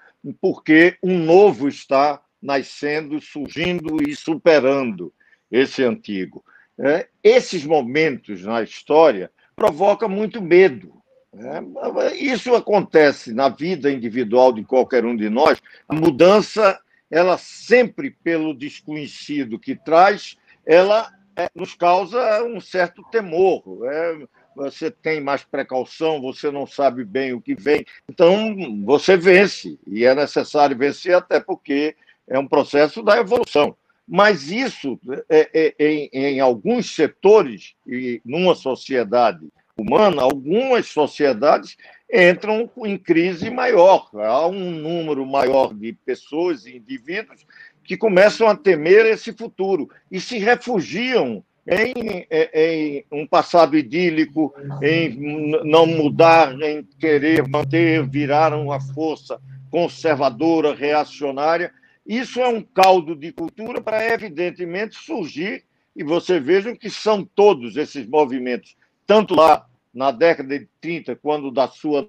[0.40, 5.12] porque um novo está nascendo, surgindo e superando
[5.50, 6.44] esse antigo.
[6.78, 10.97] É, esses momentos na história provocam muito medo.
[11.38, 15.60] É, isso acontece na vida individual de qualquer um de nós.
[15.88, 16.80] A mudança,
[17.10, 20.36] ela sempre, pelo desconhecido que traz,
[20.66, 23.62] ela é, nos causa um certo temor.
[23.84, 24.26] É,
[24.56, 27.86] você tem mais precaução, você não sabe bem o que vem.
[28.08, 31.94] Então, você vence, e é necessário vencer, até porque
[32.26, 33.76] é um processo da evolução.
[34.06, 39.46] Mas isso, é, é, em, em alguns setores e numa sociedade
[39.78, 41.76] humana, algumas sociedades
[42.12, 44.10] entram em crise maior.
[44.14, 47.46] Há um número maior de pessoas e indivíduos
[47.84, 55.16] que começam a temer esse futuro e se refugiam em, em, um passado idílico, em
[55.64, 59.38] não mudar, em querer manter, virar uma força
[59.70, 61.70] conservadora, reacionária,
[62.06, 65.64] isso é um caldo de cultura para, evidentemente, surgir,
[65.94, 68.74] e você veja que são todos esses movimentos,
[69.06, 72.08] tanto lá na década de 30, quando da sua.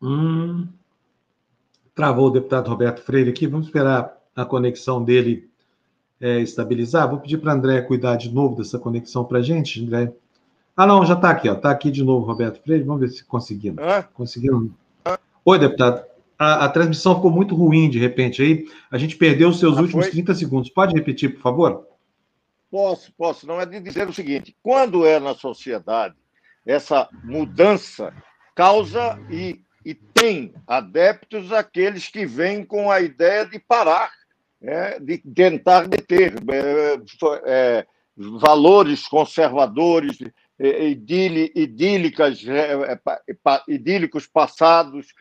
[0.00, 0.68] Hum,
[1.94, 5.50] travou o deputado Roberto Freire aqui, vamos esperar a conexão dele
[6.20, 7.08] é, estabilizar.
[7.08, 10.12] Vou pedir para André cuidar de novo dessa conexão para a gente, André.
[10.76, 12.84] Ah, não, já está aqui, está aqui de novo Roberto Freire.
[12.84, 13.82] Vamos ver se conseguimos.
[13.82, 14.02] Ah?
[14.02, 14.70] Conseguimos.
[15.04, 15.18] Ah?
[15.44, 16.04] Oi, deputado
[16.38, 18.66] a, a, transmissão ficou muito ruim de repente aí.
[18.90, 20.12] A gente perdeu os seus ah, últimos foi?
[20.12, 20.70] 30 segundos.
[20.70, 21.86] Pode repetir, por favor?
[22.70, 23.46] Posso, posso.
[23.46, 26.14] Não é de dizer o seguinte: quando é na sociedade,
[26.66, 28.14] essa mudança
[28.54, 34.12] causa e, e tem adeptos aqueles que vêm com a ideia de parar,
[34.60, 37.00] né, de tentar deter é,
[37.46, 40.18] é, valores conservadores,
[40.58, 42.98] é, idílicas, é,
[43.68, 45.14] idílicos passados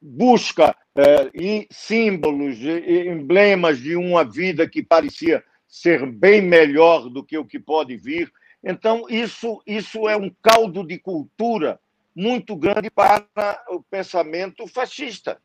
[0.00, 1.30] busca é,
[1.70, 7.96] símbolos, emblemas de uma vida que parecia ser bem melhor do que o que pode
[7.96, 8.30] vir.
[8.62, 11.78] Então, isso, isso é um caldo de cultura
[12.14, 13.24] muito grande para
[13.68, 15.40] o pensamento fascista,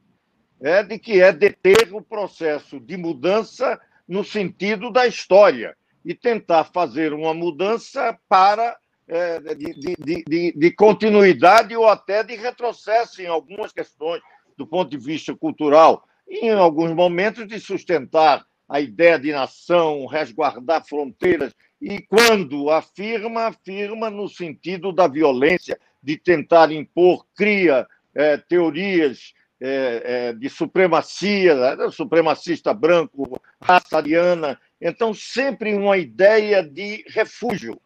[0.60, 6.66] é, de que é deter o processo de mudança no sentido da história e tentar
[6.66, 8.78] fazer uma mudança para
[9.08, 14.22] é, de, de, de, de, continuidade ou até de retrocesso em algumas questões
[14.58, 20.06] do ponto de vista cultural, e em alguns momentos de sustentar a ideia de nação,
[20.06, 28.38] resguardar fronteiras, e quando afirma, afirma no sentido da violência, de tentar impor, cria é,
[28.38, 37.04] teorias é, é, de supremacia, né, supremacista branco, raça ariana, então sempre uma ideia de
[37.08, 37.80] refúgio,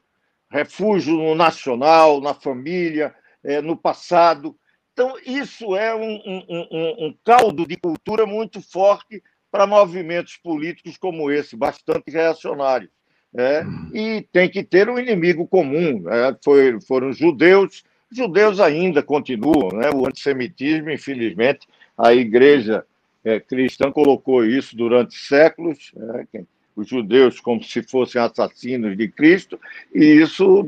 [0.51, 3.15] refúgio no nacional, na família,
[3.63, 4.57] no passado.
[4.99, 10.97] Então, isso é um, um, um, um caldo de cultura muito forte para movimentos políticos
[10.97, 12.91] como esse, bastante reacionários.
[13.33, 16.01] É, e tem que ter um inimigo comum.
[16.01, 16.35] Né?
[16.43, 19.89] Foi, foram judeus, judeus ainda continuam, né?
[19.89, 21.65] o antissemitismo, infelizmente,
[21.97, 22.85] a igreja
[23.23, 25.93] é, cristã colocou isso durante séculos.
[26.33, 26.43] É,
[26.75, 29.57] os judeus como se fossem assassinos de Cristo,
[29.95, 30.67] e isso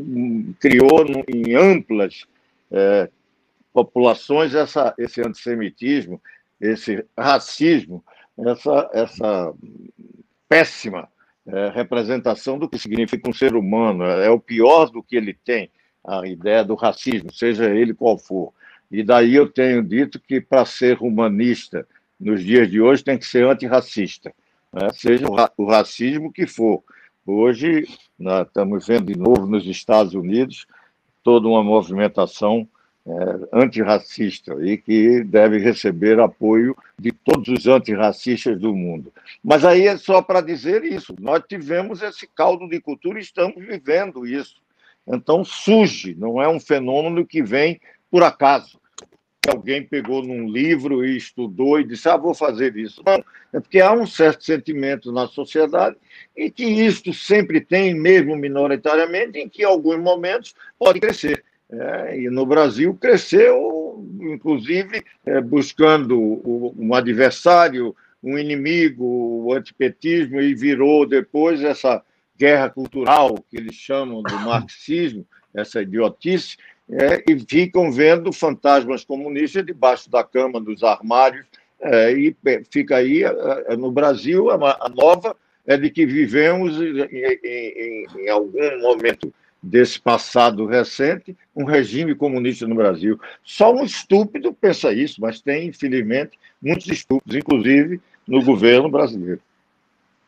[0.57, 2.25] criou em amplas
[2.71, 3.09] é,
[3.73, 6.21] populações essa, esse antissemitismo,
[6.59, 8.03] esse racismo,
[8.37, 9.53] essa, essa
[10.47, 11.07] péssima
[11.45, 14.03] é, representação do que significa um ser humano.
[14.03, 15.71] É o pior do que ele tem,
[16.03, 18.53] a ideia do racismo, seja ele qual for.
[18.89, 21.87] E daí eu tenho dito que para ser humanista
[22.19, 24.33] nos dias de hoje tem que ser antirracista
[24.71, 24.89] né?
[24.93, 25.25] seja
[25.57, 26.83] o, racismo que for.
[27.25, 30.65] Hoje, nós estamos vendo de novo nos Estados Unidos
[31.23, 32.67] toda uma movimentação
[33.05, 39.11] é, antirracista e que deve receber apoio de todos os antirracistas do mundo.
[39.43, 43.55] Mas aí é só para dizer isso: nós tivemos esse caldo de cultura e estamos
[43.65, 44.61] vivendo isso.
[45.07, 47.79] Então surge, não é um fenômeno que vem
[48.09, 48.81] por acaso
[49.49, 53.01] alguém pegou num livro e estudou e disse, ah, vou fazer isso.
[53.05, 53.23] Não,
[53.53, 55.95] é porque há um certo sentimento na sociedade
[56.37, 61.43] e que isto sempre tem, mesmo minoritariamente, em que em alguns momentos pode crescer.
[61.71, 66.19] É, e no Brasil cresceu, inclusive, é, buscando
[66.77, 72.03] um adversário, um inimigo, o antipetismo, e virou depois essa
[72.37, 76.57] guerra cultural, que eles chamam do marxismo, essa idiotice,
[76.89, 81.45] é, e ficam vendo fantasmas comunistas debaixo da cama, dos armários,
[81.79, 82.35] é, e
[82.69, 83.23] fica aí,
[83.79, 87.01] no Brasil, a, a, nova é de que vivemos em,
[87.43, 93.19] em, em algum momento desse passado recente, um regime comunista no Brasil.
[93.43, 99.39] Só um estúpido pensa isso, mas tem, infelizmente, muitos estúpidos, inclusive no governo brasileiro.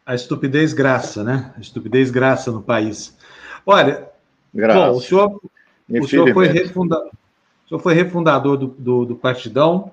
[0.05, 1.53] A estupidez graça, né?
[1.57, 3.17] A estupidez graça no país.
[3.65, 4.07] Olha,
[4.53, 4.91] graça.
[4.91, 5.41] bom, o senhor,
[5.89, 9.91] o senhor, foi, refunda, o senhor foi refundador do, do, do Partidão,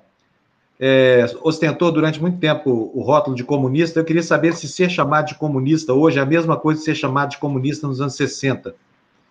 [0.78, 4.01] é, ostentou durante muito tempo o rótulo de comunista.
[4.01, 6.95] Eu queria saber se ser chamado de comunista hoje é a mesma coisa que ser
[6.95, 8.74] chamado de comunista nos anos 60.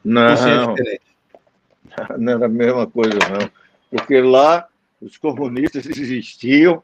[0.03, 0.75] Não,
[2.17, 3.49] não era a mesma coisa, não.
[3.89, 4.67] Porque lá
[5.01, 6.81] os comunistas existiam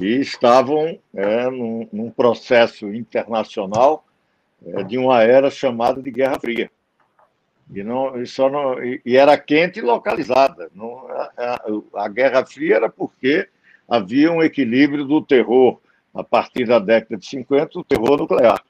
[0.00, 4.04] e estavam é, num, num, processo internacional
[4.66, 6.70] é, de uma era chamada de Guerra Fria.
[7.72, 10.70] E, não, e, só não, e, e era quente e localizada.
[10.74, 13.48] Não, a, a, a, Guerra Fria era porque
[13.88, 15.80] havia um equilíbrio do terror,
[16.14, 18.62] a partir da década de 50, o terror nuclear.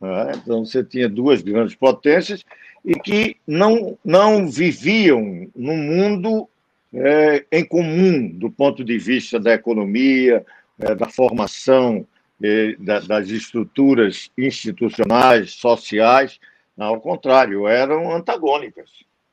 [0.00, 0.32] Né?
[0.36, 2.44] Então, você tinha duas grandes potências
[2.86, 6.48] e que não, não viviam no mundo
[6.94, 10.46] é, em comum do ponto de vista da economia,
[10.78, 12.06] é, da formação
[12.40, 16.38] é, da, das estruturas institucionais, sociais.
[16.78, 18.90] Ao contrário, eram antagônicas.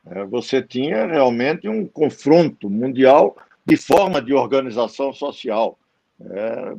[0.07, 5.77] É, você tinha realmente um confronto mundial de forma de organização social.
[6.21, 6.73] É,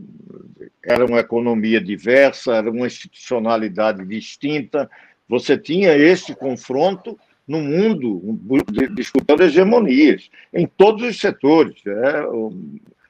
[0.85, 4.91] era uma economia diversa, era uma institucionalidade distinta.
[5.29, 8.39] Você tinha esse confronto no mundo,
[8.95, 11.83] disputando hegemonias, em todos os setores.
[11.87, 12.25] É,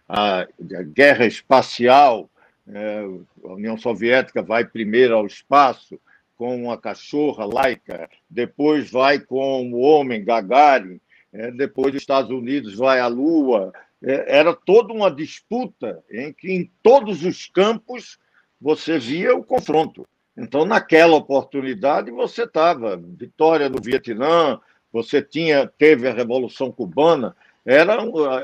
[0.08, 2.28] a, a, guerra espacial,
[2.68, 3.04] é,
[3.44, 5.98] a União Soviética vai primeiro ao espaço
[6.36, 11.00] com uma cachorra laica, depois vai com o homem Gagarin,
[11.32, 16.52] é, depois os Estados Unidos vai à Lua, é, era toda uma disputa em que,
[16.52, 18.18] em todos os campos,
[18.60, 20.06] você via o confronto.
[20.36, 24.58] Então, naquela oportunidade, você estava vitória no Vietnã,
[24.92, 27.96] você tinha teve a Revolução Cubana, era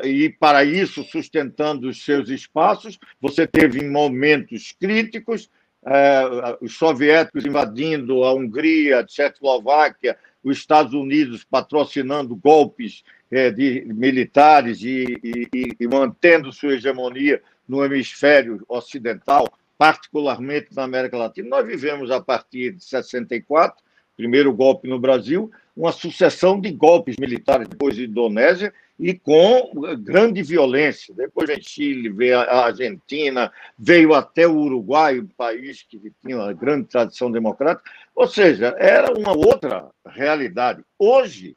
[0.05, 5.51] e para isso sustentando os seus espaços, você teve em momentos críticos
[5.84, 13.84] é, os soviéticos invadindo a Hungria, a Tchecoslováquia, os Estados Unidos patrocinando golpes é, de
[13.86, 19.47] militares e, e, e, mantendo sua hegemonia no hemisfério ocidental,
[19.81, 21.49] particularmente na América Latina.
[21.49, 23.83] Nós vivemos, a partir de 64,
[24.14, 29.70] primeiro golpe no Brasil, uma sucessão de golpes militares, depois de Indonésia, e com
[30.01, 31.14] grande violência.
[31.14, 36.53] Depois vem Chile, veio a Argentina, veio até o Uruguai, um país que tinha uma
[36.53, 37.91] grande tradição democrática.
[38.14, 40.85] Ou seja, era uma outra realidade.
[40.99, 41.57] Hoje,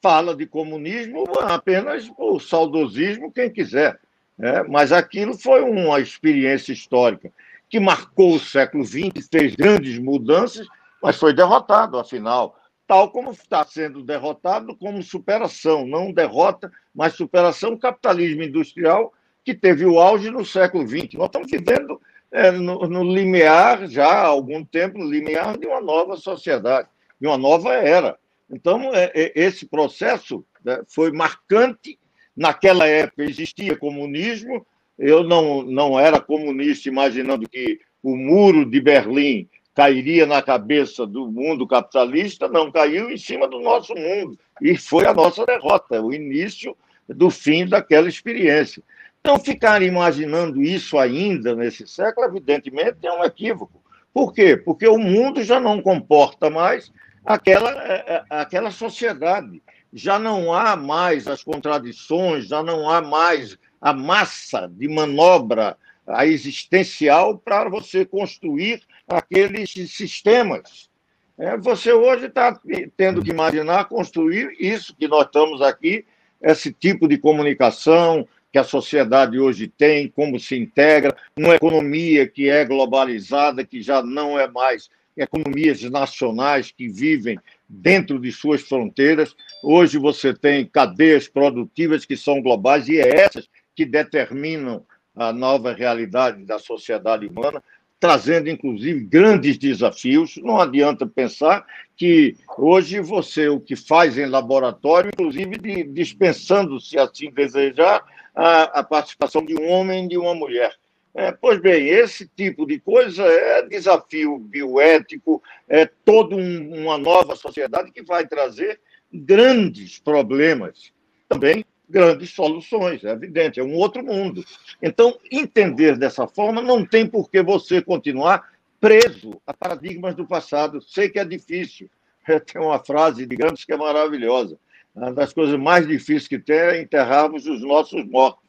[0.00, 3.98] fala de comunismo apenas por saudosismo, quem quiser.
[4.38, 4.62] Né?
[4.62, 7.32] Mas aquilo foi uma experiência histórica
[7.74, 10.64] que marcou o século XX, fez grandes mudanças,
[11.02, 12.56] mas foi derrotado, afinal
[12.86, 19.12] tal como está sendo derrotado como superação, não derrota, mas superação capitalismo industrial
[19.42, 21.14] que teve o auge no século XX.
[21.14, 22.00] Nós estamos vivendo
[22.30, 26.86] é, no, no, limiar, já há algum tempo, no limiar de uma nova sociedade,
[27.20, 28.16] de uma nova era.
[28.48, 31.98] Então, é, é, esse processo né, foi marcante.
[32.36, 34.64] Naquela época existia comunismo,
[34.98, 41.26] eu não, não era comunista imaginando que o muro de Berlim cairia na cabeça do
[41.26, 44.38] mundo capitalista, não caiu em cima do nosso mundo.
[44.62, 46.76] E foi a nossa derrota, o início
[47.08, 48.82] do fim daquela experiência.
[49.20, 53.82] Então, ficar imaginando isso ainda nesse século, evidentemente, é um equívoco.
[54.12, 54.56] Por quê?
[54.56, 56.92] Porque o mundo já não comporta mais
[57.24, 59.62] aquela, é, é, aquela sociedade.
[59.92, 65.76] Já não há mais as contradições, já não há mais a massa de manobra
[66.06, 70.88] a existencial para você construir aqueles sistemas.
[71.36, 72.58] É, você hoje está
[72.96, 76.06] tendo que imaginar construir isso que nós estamos aqui,
[76.40, 82.48] esse tipo de comunicação que a sociedade hoje tem, como se integra, uma economia que
[82.48, 89.34] é globalizada, que já não é mais economias nacionais que vivem dentro de suas fronteiras.
[89.62, 95.72] Hoje você tem cadeias produtivas que são globais e é essas que determinam a nova
[95.72, 97.62] realidade da sociedade humana,
[98.00, 100.36] trazendo inclusive grandes desafios.
[100.38, 101.64] Não adianta pensar
[101.96, 108.04] que hoje você o que faz em laboratório, inclusive dispensando, se assim desejar,
[108.34, 110.74] a, a participação de um homem e de uma mulher.
[111.16, 117.36] É, pois bem, esse tipo de coisa é desafio bioético, é toda um, uma nova
[117.36, 118.80] sociedade que vai trazer
[119.12, 120.92] grandes problemas,
[121.28, 124.44] também grandes soluções, é evidente, é um outro mundo.
[124.82, 130.80] Então, entender dessa forma não tem por que você continuar preso a paradigmas do passado.
[130.82, 131.88] Sei que é difícil.
[132.52, 134.58] Tem uma frase de Gramsci que é maravilhosa.
[134.94, 138.44] Uma das coisas mais difíceis que tem é enterrarmos os nossos mortos.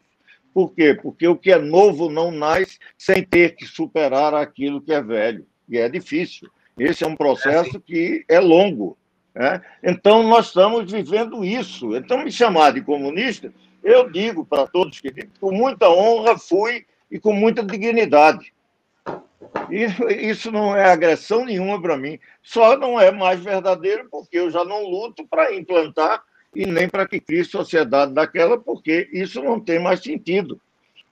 [0.53, 0.93] Por quê?
[0.93, 5.45] Porque o que é novo não nasce sem ter que superar aquilo que é velho.
[5.67, 6.49] E é difícil.
[6.77, 8.97] Esse é um processo que é longo.
[9.36, 9.61] Né?
[9.83, 11.95] Então, nós estamos vivendo isso.
[11.95, 17.19] Então, me chamar de comunista, eu digo para todos que com muita honra fui e
[17.19, 18.53] com muita dignidade.
[19.69, 22.17] E isso não é agressão nenhuma para mim.
[22.41, 26.23] Só não é mais verdadeiro porque eu já não luto para implantar
[26.55, 30.59] e nem para que crie sociedade daquela, porque isso não tem mais sentido.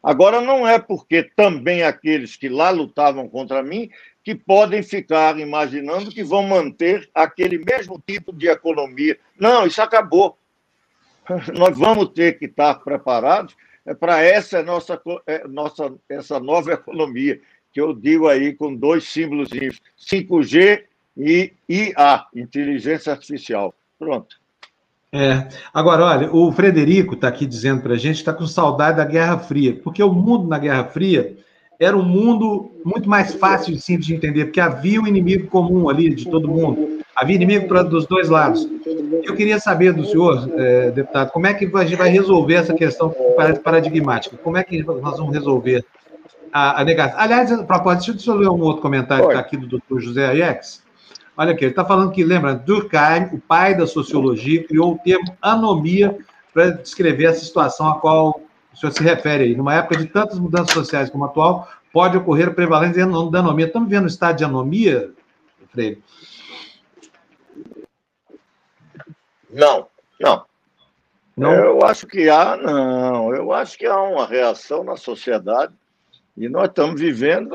[0.01, 3.89] Agora, não é porque também aqueles que lá lutavam contra mim
[4.23, 9.17] que podem ficar imaginando que vão manter aquele mesmo tipo de economia.
[9.37, 10.37] Não, isso acabou.
[11.57, 13.55] Nós vamos ter que estar preparados
[13.99, 17.39] para essa nossa, é, nossa essa nova economia,
[17.73, 20.83] que eu digo aí com dois símbolos, 5G
[21.17, 23.73] e IA, inteligência artificial.
[23.99, 24.41] Pronto.
[25.11, 25.47] É.
[25.73, 29.37] Agora, olha, o Frederico está aqui dizendo para a gente está com saudade da Guerra
[29.37, 31.37] Fria, porque o mundo na Guerra Fria
[31.83, 35.89] era um mundo muito mais fácil e simples de entender, porque havia um inimigo comum
[35.89, 38.67] ali de todo mundo, havia inimigo pra, dos dois lados.
[39.23, 42.73] Eu queria saber do senhor, é, deputado, como é que a gente vai resolver essa
[42.73, 44.37] questão que parece paradigmática?
[44.37, 45.85] Como é que nós vamos resolver
[46.51, 47.19] a, a negação?
[47.19, 50.25] Aliás, a propósito, deixa eu ler um outro comentário que está aqui do doutor José
[50.25, 50.83] Aiex.
[51.35, 55.35] Olha aqui, ele está falando que, lembra, Durkheim, o pai da sociologia, criou o termo
[55.41, 56.15] anomia
[56.53, 58.39] para descrever essa situação a qual
[58.73, 59.55] o senhor se refere aí.
[59.55, 63.67] Numa época de tantas mudanças sociais como a atual, pode ocorrer prevalência da anomia.
[63.67, 65.11] Estamos vendo o estado de anomia,
[65.71, 66.03] Freire?
[69.51, 69.87] Não,
[70.19, 70.45] não.
[71.35, 71.53] Não?
[71.53, 73.33] Eu acho que há, não.
[73.33, 75.73] Eu acho que há uma reação na sociedade
[76.35, 77.53] e nós estamos vivendo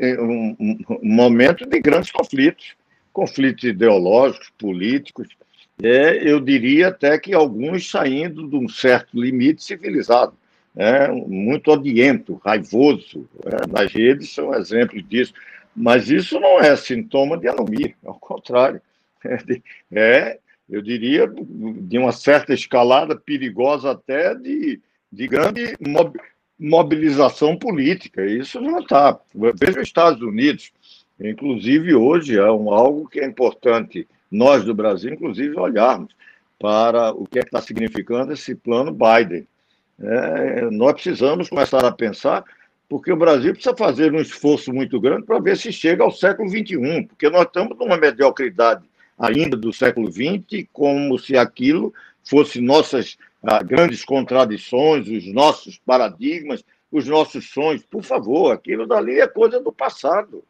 [0.00, 2.76] um, um momento de grandes conflitos
[3.14, 5.28] conflitos ideológicos, políticos,
[5.82, 10.34] é, eu diria até que alguns saindo de um certo limite civilizado,
[10.76, 13.28] é, muito odiento, raivoso.
[13.44, 15.32] É, nas redes são exemplos disso.
[15.74, 18.80] Mas isso não é sintoma de anomia, ao contrário.
[19.24, 19.62] É, de,
[19.92, 24.80] é, eu diria, de uma certa escalada perigosa até de,
[25.12, 25.76] de grande
[26.58, 28.24] mobilização política.
[28.24, 29.18] Isso não está.
[29.34, 30.72] Veja os Estados Unidos.
[31.20, 36.14] Inclusive, hoje é um, algo que é importante nós do Brasil, inclusive, olharmos
[36.58, 39.46] para o que é está significando esse plano Biden.
[40.00, 42.44] É, nós precisamos começar a pensar,
[42.88, 46.48] porque o Brasil precisa fazer um esforço muito grande para ver se chega ao século
[46.48, 48.84] XXI, porque nós estamos numa mediocridade
[49.18, 56.64] ainda do século XX, como se aquilo fosse nossas ah, grandes contradições, os nossos paradigmas,
[56.90, 57.84] os nossos sonhos.
[57.84, 60.42] Por favor, aquilo dali é coisa do passado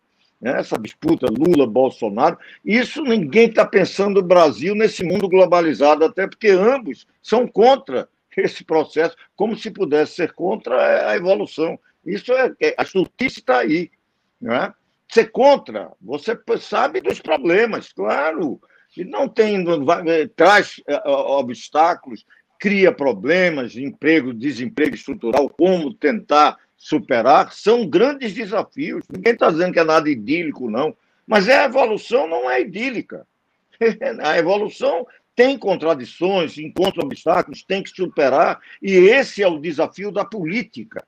[0.45, 6.51] né, essa disputa Lula-Bolsonaro, isso ninguém está pensando o Brasil nesse mundo globalizado, até porque
[6.51, 8.07] ambos são contra
[8.37, 11.79] esse processo, como se pudesse ser contra a evolução.
[12.05, 13.91] Isso é, é a justiça está aí.
[14.41, 14.73] Né?
[15.09, 18.61] Ser contra, você sabe dos problemas, claro.
[18.97, 22.25] E não tem, vai, traz é, obstáculos,
[22.59, 29.05] cria problemas, emprego, desemprego estrutural, como tentar superar, são grandes desafios.
[29.11, 30.95] Ninguém está dizendo que é nada idílico, não.
[31.27, 33.27] Mas a evolução não é idílica.
[34.23, 40.25] A evolução tem contradições, encontra obstáculos, tem que superar, e esse é o desafio da
[40.25, 41.05] política.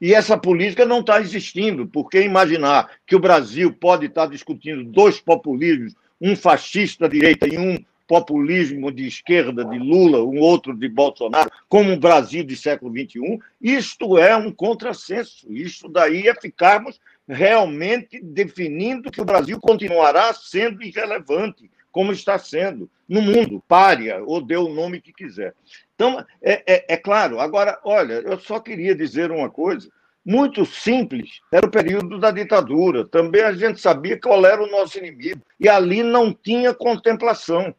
[0.00, 5.20] E essa política não está existindo, porque imaginar que o Brasil pode estar discutindo dois
[5.20, 11.50] populismos, um fascista direita e um populismo de esquerda de Lula, um outro de Bolsonaro,
[11.68, 15.52] como o Brasil de século XXI, isto é um contrassenso.
[15.52, 22.90] Isso daí é ficarmos realmente definindo que o Brasil continuará sendo irrelevante, como está sendo
[23.08, 25.54] no mundo, párea, ou dê o nome que quiser.
[25.94, 27.40] Então, é, é, é claro.
[27.40, 29.88] Agora, olha, eu só queria dizer uma coisa
[30.22, 31.40] muito simples.
[31.50, 33.06] Era o período da ditadura.
[33.06, 35.40] Também a gente sabia qual era o nosso inimigo.
[35.58, 37.74] E ali não tinha contemplação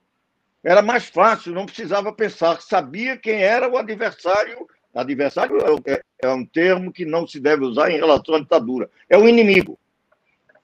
[0.64, 4.68] era mais fácil, não precisava pensar, sabia quem era o adversário.
[4.96, 8.90] Adversário é, é, é um termo que não se deve usar em relação à ditadura,
[9.08, 9.78] é o inimigo.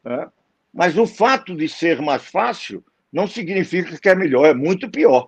[0.04, 0.28] Né?
[0.74, 2.84] Mas o fato de ser mais fácil
[3.14, 5.28] não significa que é melhor, é muito pior.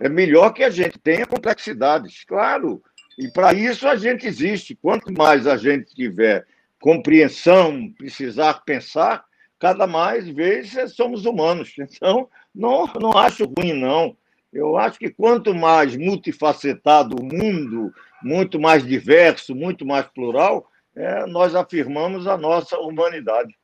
[0.00, 2.82] É melhor que a gente tenha complexidades, claro.
[3.18, 4.74] E para isso a gente existe.
[4.74, 6.46] Quanto mais a gente tiver
[6.80, 9.24] compreensão, precisar pensar,
[9.58, 11.74] cada mais vezes somos humanos.
[11.78, 14.16] Então, não, não acho ruim, não.
[14.52, 20.66] Eu acho que quanto mais multifacetado o mundo, muito mais diverso, muito mais plural,
[20.96, 23.54] é, nós afirmamos a nossa humanidade.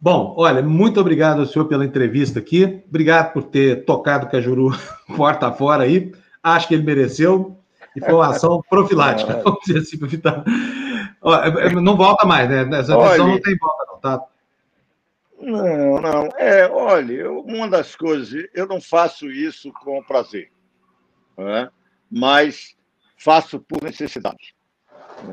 [0.00, 2.82] Bom, olha, muito obrigado ao senhor pela entrevista aqui.
[2.88, 4.70] Obrigado por ter tocado o Cajuru
[5.16, 6.12] porta fora aí.
[6.42, 7.58] Acho que ele mereceu.
[7.96, 10.44] E foi uma ação profilática, vamos dizer assim, para evitar.
[11.24, 12.60] É, é, não volta mais, né?
[12.78, 14.24] Essa decisão não tem volta, não, tá?
[15.40, 16.28] Não, não.
[16.36, 20.50] É, olha, uma das coisas, eu não faço isso com prazer,
[21.36, 21.70] né?
[22.10, 22.76] mas
[23.16, 24.54] faço por necessidade.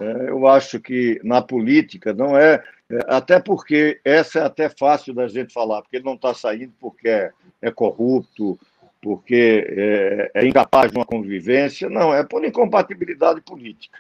[0.02, 5.14] É, eu acho que na política não é, é, até porque essa é até fácil
[5.14, 7.32] da gente falar, porque ele não está saindo porque é,
[7.62, 8.60] é corrupto,
[9.02, 14.00] porque é, é, incapaz de uma convivência, não, é por incompatibilidade política.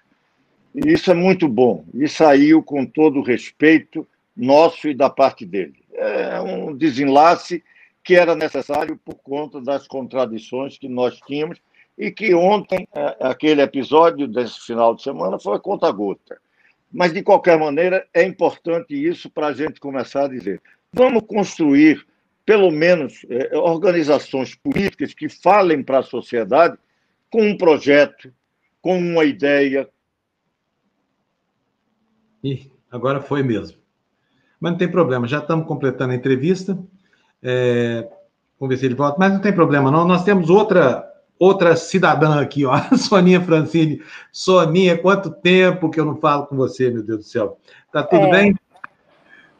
[0.73, 1.85] E isso é muito bom.
[1.93, 5.75] E saiu com todo o respeito nosso e da parte dele.
[5.93, 7.63] É um desenlace
[8.03, 11.59] que era necessário por conta das contradições que nós tínhamos
[11.97, 16.37] e que ontem, é, aquele episódio desse final de semana, foi conta-gota.
[16.91, 22.05] Mas, de qualquer maneira, é importante isso para a gente começar a dizer: vamos construir,
[22.45, 26.77] pelo menos, é, organizações políticas que falem para a sociedade
[27.29, 28.33] com um projeto,
[28.81, 29.89] com uma ideia.
[32.43, 33.77] E agora foi mesmo.
[34.59, 36.77] Mas não tem problema, já estamos completando a entrevista.
[37.41, 38.07] É,
[38.59, 40.07] vamos ver se ele volta, mas não tem problema, não.
[40.07, 44.01] Nós temos outra outra cidadã aqui, ó, Soninha Francine.
[44.31, 47.57] Soninha, quanto tempo que eu não falo com você, meu Deus do céu.
[47.91, 48.31] Tá tudo é.
[48.31, 48.55] bem?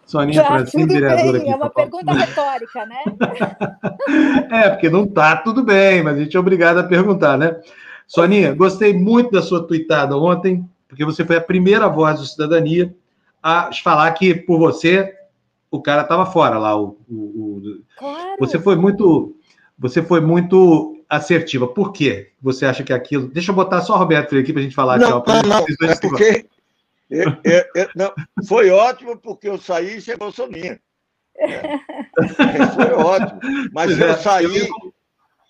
[0.05, 1.49] Soninha Já, Francine, vereadora aqui.
[1.49, 3.03] É uma pergunta retórica, né?
[4.51, 7.59] é, porque não tá tudo bem, mas a gente é obrigado a perguntar, né?
[8.07, 12.95] Soninha, gostei muito da sua tweetada ontem, porque você foi a primeira voz do Cidadania
[13.41, 15.11] a falar que, por você,
[15.71, 16.79] o cara estava fora lá.
[16.79, 17.81] O, o, o...
[17.97, 18.35] Claro.
[18.39, 19.35] Você foi muito...
[19.77, 21.67] Você foi muito assertiva.
[21.67, 22.31] Por quê?
[22.41, 23.27] Você acha que aquilo.
[23.27, 24.97] Deixa eu botar só o Roberto aqui para a gente falar.
[24.97, 25.89] Não, tchau, não, não.
[25.89, 26.45] É porque.
[27.09, 28.11] Eu, eu, eu, não,
[28.47, 30.79] foi ótimo porque eu saí e chegou Soninha.
[31.37, 31.61] É.
[32.73, 33.39] Foi ótimo.
[33.71, 34.69] Mas eu saí,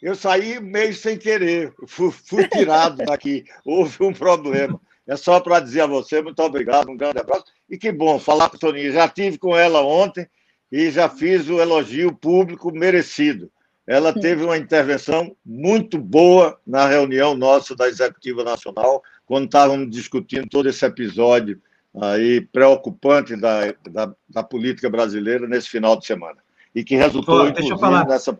[0.01, 1.73] eu saí meio sem querer.
[1.87, 3.45] Fui, fui tirado daqui.
[3.65, 4.79] Houve um problema.
[5.07, 7.45] É só para dizer a você, muito obrigado, um grande abraço.
[7.69, 8.91] E que bom falar com a Soninha.
[8.91, 10.27] Já tive com ela ontem
[10.71, 13.49] e já fiz o elogio público merecido
[13.87, 20.47] ela teve uma intervenção muito boa na reunião nossa da Executiva Nacional, quando estávamos discutindo
[20.49, 21.61] todo esse episódio
[22.01, 26.37] aí preocupante da, da, da política brasileira nesse final de semana.
[26.73, 28.05] E que resultou, Deixa eu falar.
[28.05, 28.37] nessa.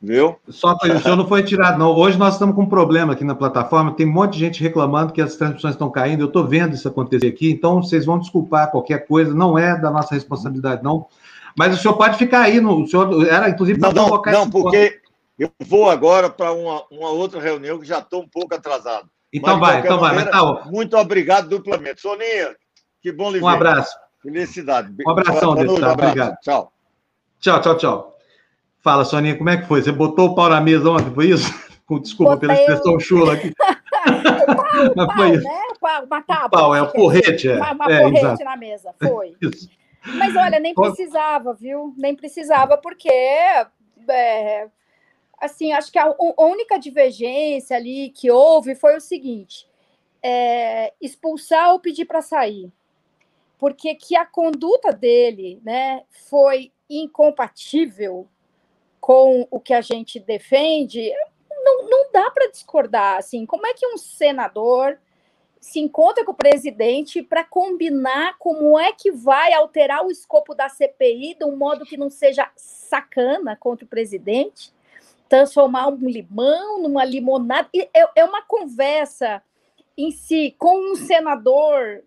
[0.00, 0.36] Viu?
[0.48, 1.94] Só para o senhor não foi tirado, não.
[1.94, 5.12] Hoje nós estamos com um problema aqui na plataforma, tem um monte de gente reclamando
[5.12, 6.22] que as transmissões estão caindo.
[6.22, 9.92] Eu estou vendo isso acontecer aqui, então vocês vão desculpar qualquer coisa, não é da
[9.92, 11.06] nossa responsabilidade, não.
[11.56, 14.50] Mas o senhor pode ficar aí, no, o senhor era inclusive para não, não, não
[14.50, 15.00] porque
[15.38, 19.08] eu vou agora para uma, uma outra reunião que já estou um pouco atrasado.
[19.32, 20.40] Então Mas, vai, então maneira, vai.
[20.40, 20.70] Tá...
[20.70, 22.00] Muito obrigado duplamente.
[22.00, 22.54] Soninha,
[23.00, 23.44] que bom lhe ver.
[23.44, 23.96] Um abraço.
[24.22, 24.94] Felicidade.
[25.04, 26.36] Um abração, Boa noite, Obrigado.
[26.42, 26.72] Tchau.
[27.40, 28.18] Tchau, tchau, tchau.
[28.80, 29.82] Fala, Soninha, como é que foi?
[29.82, 31.50] Você botou o pau na mesa ontem, foi isso?
[32.00, 33.52] Desculpa Botei pela expressão chula aqui.
[33.58, 35.44] pau, pau, foi isso.
[35.44, 35.60] Né?
[35.80, 37.48] Pau, uma tábua, pau, é o porrete.
[37.48, 37.56] É.
[37.56, 38.44] Uma, uma é, porrete exato.
[38.44, 39.36] na mesa, foi.
[39.40, 39.68] Isso.
[40.04, 41.94] Mas olha, nem precisava, viu?
[41.96, 44.68] Nem precisava, porque é,
[45.40, 49.68] assim, acho que a, única divergência ali que houve foi o seguinte:
[50.22, 52.72] é, expulsar ou pedir para sair.
[53.58, 58.28] Porque que a conduta dele né, foi incompatível
[59.00, 61.12] com o que a gente defende,
[61.64, 63.18] não, não dá para discordar.
[63.18, 64.98] Assim, como é que um senador
[65.62, 70.68] se encontra com o presidente para combinar como é que vai alterar o escopo da
[70.68, 74.74] CPI de um modo que não seja sacana contra o presidente,
[75.28, 77.68] transformar um limão numa limonada.
[77.72, 79.40] É, é uma conversa
[79.96, 82.02] em si com um senador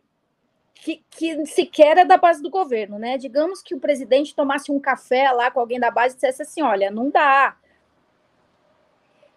[0.73, 3.17] que, que sequer é da base do governo, né?
[3.17, 6.61] Digamos que o presidente tomasse um café lá com alguém da base e dissesse assim:
[6.61, 7.55] olha, não dá.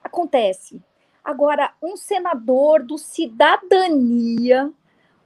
[0.03, 0.83] Acontece.
[1.29, 4.73] Agora, um senador do Cidadania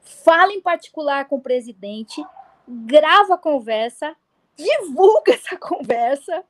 [0.00, 2.26] fala em particular com o presidente,
[2.66, 4.16] grava a conversa,
[4.56, 6.42] divulga essa conversa,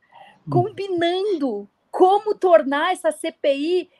[0.50, 3.90] combinando como tornar essa CPI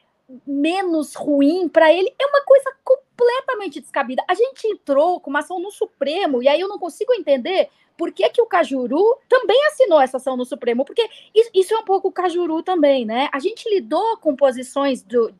[0.47, 2.15] menos ruim para ele.
[2.19, 4.23] É uma coisa completamente descabida.
[4.29, 8.13] A gente entrou com uma ação no Supremo, e aí eu não consigo entender por
[8.13, 11.09] que, que o Cajuru também assinou essa ação no Supremo, porque
[11.55, 13.29] isso, é um pouco o Cajuru também, né?
[13.33, 15.33] A gente lidou com posições do,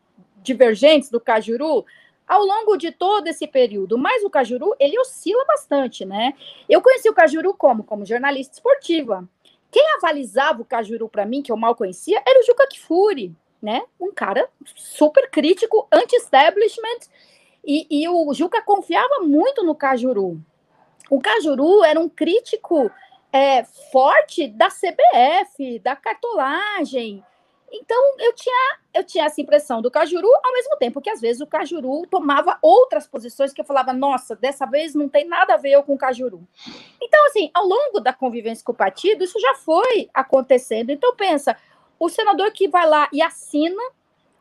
[0.43, 1.85] divergentes do Cajuru
[2.27, 3.99] ao longo de todo esse período.
[3.99, 6.35] Mas o Cajuru, ele oscila bastante, né?
[6.69, 7.85] Eu conheci o Cajuru como?
[7.85, 9.29] Como jornalista esportiva.
[9.71, 13.83] Quem avalizava o Cajuru para mim, que eu mal conhecia, era o Juca Kfouri, né?
[14.01, 17.09] Um cara super crítico, anti-establishment,
[17.65, 20.41] e, e o Juca confiava muito no Cajuru.
[21.09, 22.91] O Cajuru era um crítico
[23.33, 27.25] é, forte da CBF, da cartolagem.
[27.73, 31.41] Então eu tinha eu tinha essa impressão do Cajuru, ao mesmo tempo que às vezes
[31.41, 35.57] o Cajuru tomava outras posições que eu falava, nossa, dessa vez não tem nada a
[35.57, 36.47] ver com o Cajuru.
[37.01, 40.91] Então assim, ao longo da convivência com o partido, isso já foi acontecendo.
[40.91, 41.57] Então pensa,
[42.03, 43.81] o senador que vai lá e assina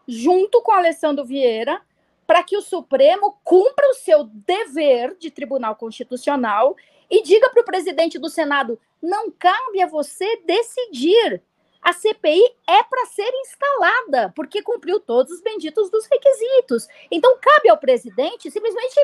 [0.07, 1.80] junto com Alessandro Vieira
[2.26, 6.76] para que o Supremo cumpra o seu dever de Tribunal Constitucional
[7.07, 11.43] e diga para o presidente do Senado: não cabe a você decidir.
[11.84, 16.88] A CPI é para ser instalada, porque cumpriu todos os benditos dos requisitos.
[17.12, 18.95] Então, cabe ao presidente simplesmente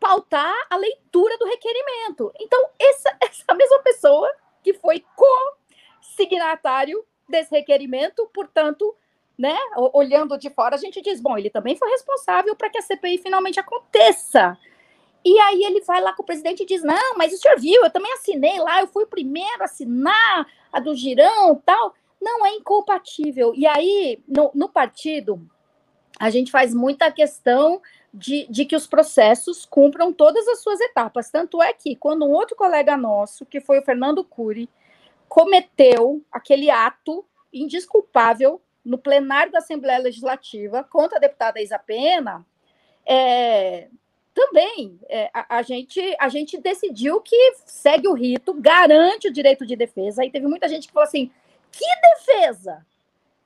[0.00, 2.32] pautar a leitura do requerimento.
[2.40, 4.30] Então, essa, essa mesma pessoa
[4.62, 7.02] que foi co-signatário
[7.32, 8.94] desse requerimento, portanto,
[9.36, 9.56] né,
[9.92, 13.18] olhando de fora, a gente diz: bom, ele também foi responsável para que a CPI
[13.18, 14.56] finalmente aconteça.
[15.24, 17.82] E aí ele vai lá com o presidente e diz: Não, mas o senhor viu,
[17.82, 21.94] eu também assinei lá, eu fui o primeiro a assinar a do Girão tal.
[22.20, 23.52] Não, é incompatível.
[23.54, 25.44] E aí, no, no partido,
[26.20, 27.80] a gente faz muita questão
[28.14, 31.30] de, de, que os processos cumpram todas as suas etapas.
[31.30, 34.68] Tanto é que, quando um outro colega nosso, que foi o Fernando Cury,
[35.32, 42.44] cometeu aquele ato indesculpável no plenário da Assembleia Legislativa contra a deputada Isa Pena,
[43.06, 43.88] é,
[44.34, 49.64] também é, a, a, gente, a gente decidiu que segue o rito, garante o direito
[49.64, 50.22] de defesa.
[50.22, 51.30] E teve muita gente que falou assim:
[51.70, 52.84] que defesa?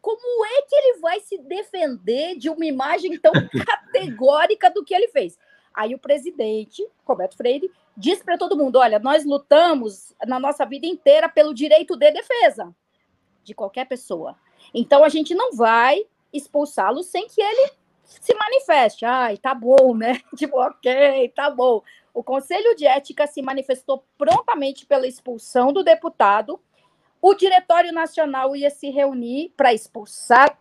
[0.03, 3.33] Como é que ele vai se defender de uma imagem tão
[3.65, 5.39] categórica do que ele fez?
[5.73, 10.87] Aí o presidente, Roberto Freire, disse para todo mundo: olha, nós lutamos na nossa vida
[10.87, 12.75] inteira pelo direito de defesa
[13.43, 14.37] de qualquer pessoa.
[14.75, 17.71] Então a gente não vai expulsá-lo sem que ele
[18.05, 19.05] se manifeste.
[19.05, 20.21] Ai, tá bom, né?
[20.37, 21.83] Tipo, ok, tá bom.
[22.13, 26.61] O Conselho de Ética se manifestou prontamente pela expulsão do deputado.
[27.21, 30.59] O Diretório Nacional ia se reunir para expulsar,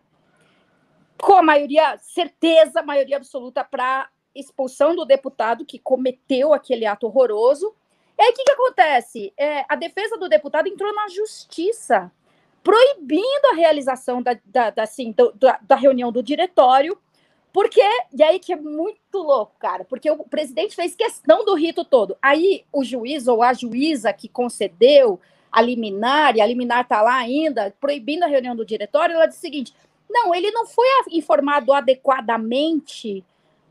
[1.18, 4.08] com a maioria, certeza, maioria absoluta, para
[4.38, 7.74] expulsão do deputado que cometeu aquele ato horroroso.
[8.18, 9.32] E aí, o que, que acontece?
[9.36, 12.10] É, a defesa do deputado entrou na justiça,
[12.62, 16.98] proibindo a realização da, da, da, assim, do, da, da reunião do diretório
[17.56, 17.80] porque,
[18.12, 22.14] e aí que é muito louco, cara, porque o presidente fez questão do rito todo.
[22.20, 25.18] Aí o juiz ou a juíza que concedeu
[25.50, 29.38] a liminar, e a liminar tá lá ainda, proibindo a reunião do diretório, ela disse
[29.38, 29.74] o seguinte:
[30.06, 33.24] não, ele não foi informado adequadamente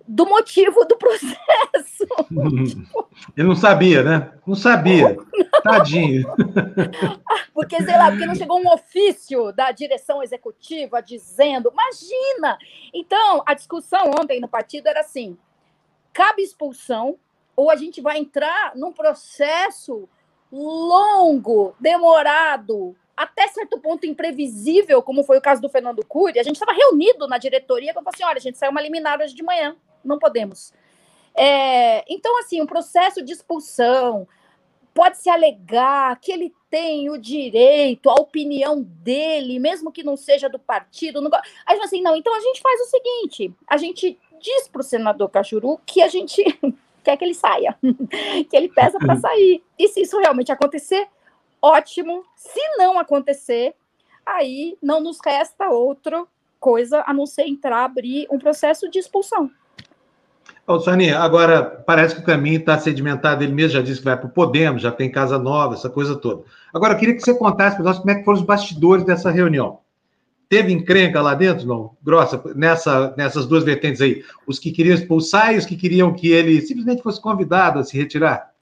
[0.08, 2.06] do motivo do processo.
[3.36, 4.34] Ele não sabia, né?
[4.46, 5.16] Não sabia.
[5.16, 5.26] Não.
[5.64, 6.28] Tadinho.
[7.54, 12.58] Porque, sei lá, porque não chegou um ofício da direção executiva dizendo, imagina!
[12.94, 15.38] Então, a discussão ontem no partido era assim:
[16.14, 17.18] cabe expulsão,
[17.56, 20.08] ou a gente vai entrar num processo
[20.52, 26.40] longo, demorado, até certo ponto imprevisível, como foi o caso do Fernando Cury.
[26.40, 29.22] A gente estava reunido na diretoria e falou assim: olha, a gente saiu uma liminar
[29.22, 30.72] hoje de manhã não podemos.
[31.34, 34.28] É, então, assim, um processo de expulsão
[34.94, 40.60] pode-se alegar que ele tem o direito, a opinião dele, mesmo que não seja do
[40.60, 41.20] partido.
[41.20, 41.30] Não...
[41.66, 45.30] Aí, assim, não, então a gente faz o seguinte: a gente diz para o senador
[45.30, 46.44] Cachuru que a gente
[47.04, 47.78] quer que ele saia,
[48.50, 49.62] que ele peça para sair.
[49.78, 51.08] E se isso realmente acontecer,
[51.66, 52.24] ótimo.
[52.36, 53.74] Se não acontecer,
[54.24, 56.24] aí não nos resta outra
[56.60, 59.50] coisa a não ser entrar, abrir um processo de expulsão.
[60.68, 64.18] Ô, Sonia, agora parece que o caminho está sedimentado, ele mesmo já disse que vai
[64.18, 66.44] para o Podemos, já tem casa nova, essa coisa toda.
[66.74, 69.30] Agora, eu queria que você contasse para nós como é que foram os bastidores dessa
[69.30, 69.80] reunião.
[70.50, 71.96] Teve encrenca lá dentro, não?
[72.04, 74.24] Grossa, nessa, nessas duas vertentes aí.
[74.48, 77.98] Os que queriam expulsar e os que queriam que ele simplesmente fosse convidado a se
[77.98, 78.55] retirar?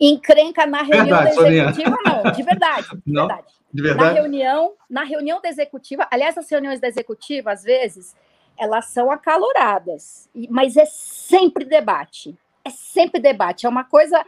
[0.00, 2.22] Encrenca na reunião verdade, da executiva, Sonia.
[2.22, 2.88] não, de verdade.
[2.88, 3.26] De não?
[3.26, 3.54] verdade.
[3.72, 4.08] De verdade?
[4.08, 8.14] Na reunião, na reunião da executiva, aliás, as reuniões da executiva, às vezes,
[8.58, 12.36] elas são acaloradas, mas é sempre debate.
[12.64, 13.66] É sempre debate.
[13.66, 14.24] É uma coisa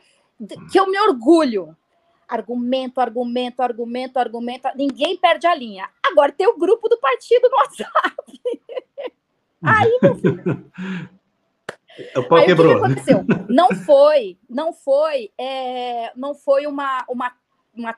[0.71, 1.77] que eu me orgulho.
[2.29, 4.69] Argumento, argumento, argumento, argumento.
[4.77, 5.89] Ninguém perde a linha.
[6.05, 8.41] Agora tem o grupo do partido no WhatsApp.
[9.62, 10.71] Aí, meu filho.
[12.16, 12.76] O pau Aí, quebrou.
[12.76, 13.24] O que, aconteceu?
[13.49, 17.32] Não foi, não foi, é, não foi uma, uma,
[17.74, 17.96] uma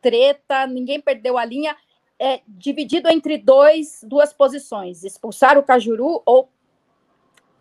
[0.00, 1.76] treta, ninguém perdeu a linha
[2.18, 6.48] é dividido entre dois, duas posições: expulsar o Cajuru ou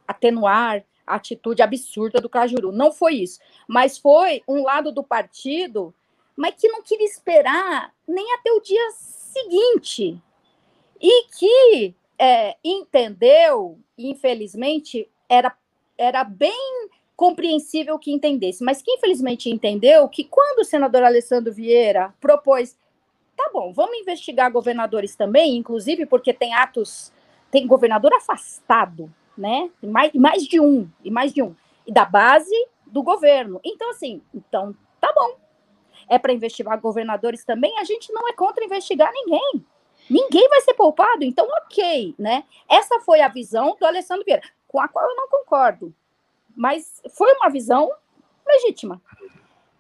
[0.07, 2.71] atenuar a atitude absurda do Cajuru.
[2.71, 3.39] Não foi isso.
[3.67, 5.93] Mas foi um lado do partido,
[6.35, 10.19] mas que não queria esperar nem até o dia seguinte.
[11.01, 15.55] E que é, entendeu, infelizmente, era,
[15.97, 22.13] era bem compreensível que entendesse, mas que infelizmente entendeu que quando o senador Alessandro Vieira
[22.19, 22.77] propôs,
[23.37, 27.13] tá bom, vamos investigar governadores também, inclusive porque tem atos,
[27.49, 29.69] tem governador afastado, né?
[29.81, 31.55] Mais, e mais de um, e mais de um,
[31.87, 32.55] e da base
[32.85, 33.59] do governo.
[33.63, 35.37] Então, assim, então tá bom.
[36.07, 39.65] É para investigar governadores também, a gente não é contra investigar ninguém.
[40.09, 42.43] Ninguém vai ser poupado, então ok, né?
[42.69, 44.43] Essa foi a visão do Alessandro Vieira,
[44.75, 45.93] com a qual eu não concordo,
[46.53, 47.89] mas foi uma visão
[48.45, 49.01] legítima.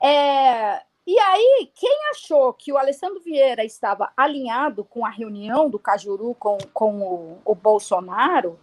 [0.01, 5.77] É, e aí, quem achou que o Alessandro Vieira estava alinhado com a reunião do
[5.77, 8.57] Cajuru com, com o, o Bolsonaro,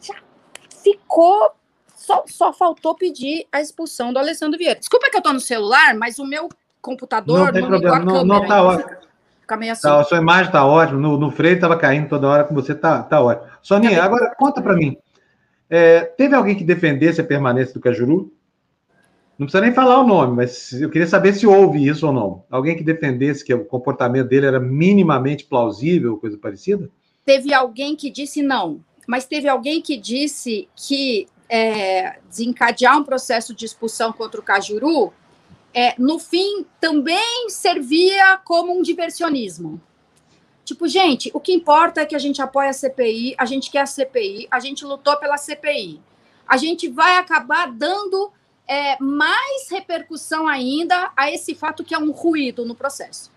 [0.00, 0.14] já
[0.82, 1.52] ficou.
[1.94, 4.80] Só, só faltou pedir a expulsão do Alessandro Vieira.
[4.80, 6.48] Desculpa que eu estou no celular, mas o meu
[6.80, 8.90] computador não, não problema, não, não tá ótimo.
[9.42, 9.82] Fica meio assim.
[9.82, 10.98] Tá, a sua imagem está ótima.
[10.98, 13.50] No, no freio estava caindo toda hora com você, tá, tá ótimo.
[13.60, 14.96] Soninha, tá agora conta para mim.
[15.68, 18.32] É, teve alguém que defendesse a permanência do Cajuru?
[19.38, 22.44] Não precisa nem falar o nome, mas eu queria saber se houve isso ou não.
[22.48, 26.88] Alguém que defendesse que o comportamento dele era minimamente plausível, coisa parecida?
[27.24, 33.54] Teve alguém que disse não, mas teve alguém que disse que é, desencadear um processo
[33.54, 35.12] de expulsão contra o Cajuru
[35.74, 39.80] é, no fim, também servia como um diversionismo.
[40.64, 43.82] Tipo, gente, o que importa é que a gente apoia a CPI, a gente quer
[43.82, 46.00] a CPI, a gente lutou pela CPI.
[46.46, 48.32] A gente vai acabar dando
[48.66, 53.30] é, mais repercussão ainda a esse fato que é um ruído no processo.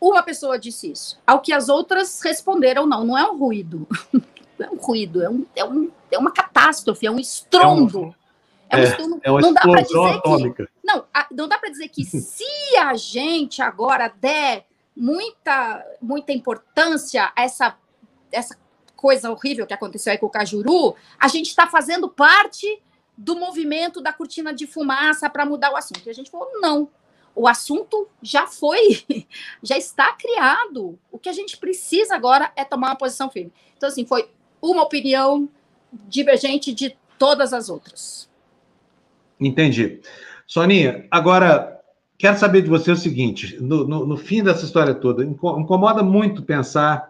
[0.00, 1.18] Uma pessoa disse isso.
[1.26, 3.86] Ao que as outras responderam, não, não é um ruído.
[4.58, 8.12] Não é um ruído, é, um, é, um, é uma catástrofe, é um estrondo.
[8.68, 10.66] É um é, um estudo, é uma não explosão atômica.
[10.66, 14.66] Que, não, não dá para dizer que se a gente agora der
[14.98, 17.78] muita, muita importância a essa,
[18.32, 18.58] essa
[18.96, 22.82] coisa horrível que aconteceu aí com o Cajuru, a gente está fazendo parte
[23.16, 26.02] do movimento da cortina de fumaça para mudar o assunto.
[26.04, 26.88] E a gente falou, não,
[27.34, 29.04] o assunto já foi,
[29.62, 30.98] já está criado.
[31.12, 33.52] O que a gente precisa agora é tomar uma posição firme.
[33.76, 34.28] Então, assim, foi
[34.60, 35.48] uma opinião
[35.92, 38.28] divergente de todas as outras.
[39.38, 40.00] Entendi.
[40.46, 41.77] Soninha, agora
[42.18, 46.42] quero saber de você o seguinte: no, no, no, fim dessa história toda, incomoda muito
[46.42, 47.08] pensar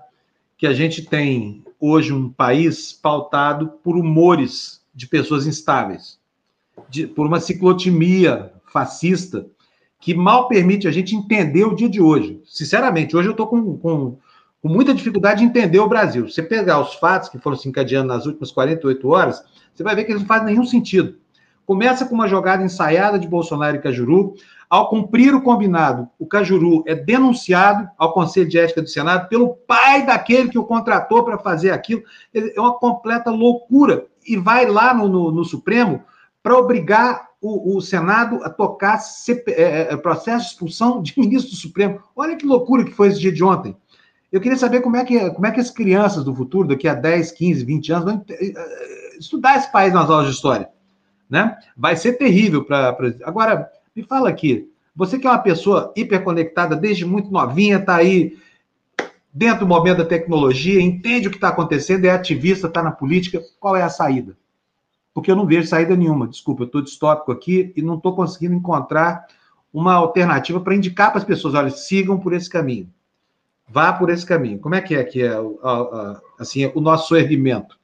[0.56, 6.18] que a gente tem hoje um país pautado por humores de pessoas instáveis,
[6.88, 9.46] de, por uma ciclotimia fascista
[10.00, 12.40] que mal permite a gente entender o dia de hoje.
[12.44, 14.16] Sinceramente, hoje eu estou com, com,
[14.62, 16.28] com muita dificuldade de entender o Brasil.
[16.28, 19.42] Você pegar os fatos que foram se encadeando nas últimas 48 horas,
[19.74, 21.16] você vai ver que eles não fazem nenhum sentido.
[21.68, 24.32] Começa com uma jogada ensaiada de Bolsonaro e Cajuru.
[24.70, 29.54] Ao cumprir o combinado, o Cajuru é denunciado ao Conselho de Ética do Senado pelo
[29.54, 32.02] pai daquele que o contratou para fazer aquilo.
[32.32, 34.06] É uma completa loucura.
[34.26, 36.02] E vai lá no, no, no Supremo
[36.42, 41.50] para obrigar o, o, Senado a tocar CP, é, é, processo de expulsão de ministro
[41.50, 42.00] do Supremo.
[42.16, 43.76] Olha que loucura que foi esse dia de ontem.
[44.32, 46.94] Eu queria saber como é que, como é que as crianças do futuro, daqui a
[46.94, 50.70] 10, 15, 20 anos, vão eh, eh, estudar esse país nas aulas de história
[51.28, 51.56] né?
[51.76, 52.96] Vai ser terrível para.
[53.24, 58.38] Agora, me fala aqui, você que é uma pessoa hiperconectada desde muito novinha, está aí
[59.32, 63.42] dentro do momento da tecnologia, entende o que está acontecendo, é ativista, está na política,
[63.60, 64.36] qual é a saída?
[65.14, 66.26] Porque eu não vejo saída nenhuma.
[66.28, 69.26] Desculpa, eu estou distópico aqui e não estou conseguindo encontrar
[69.72, 72.88] uma alternativa para indicar para as pessoas, olha, sigam por esse caminho.
[73.68, 74.58] Vá por esse caminho.
[74.58, 75.32] Como é que é que é
[76.38, 77.78] assim, o nosso erguimento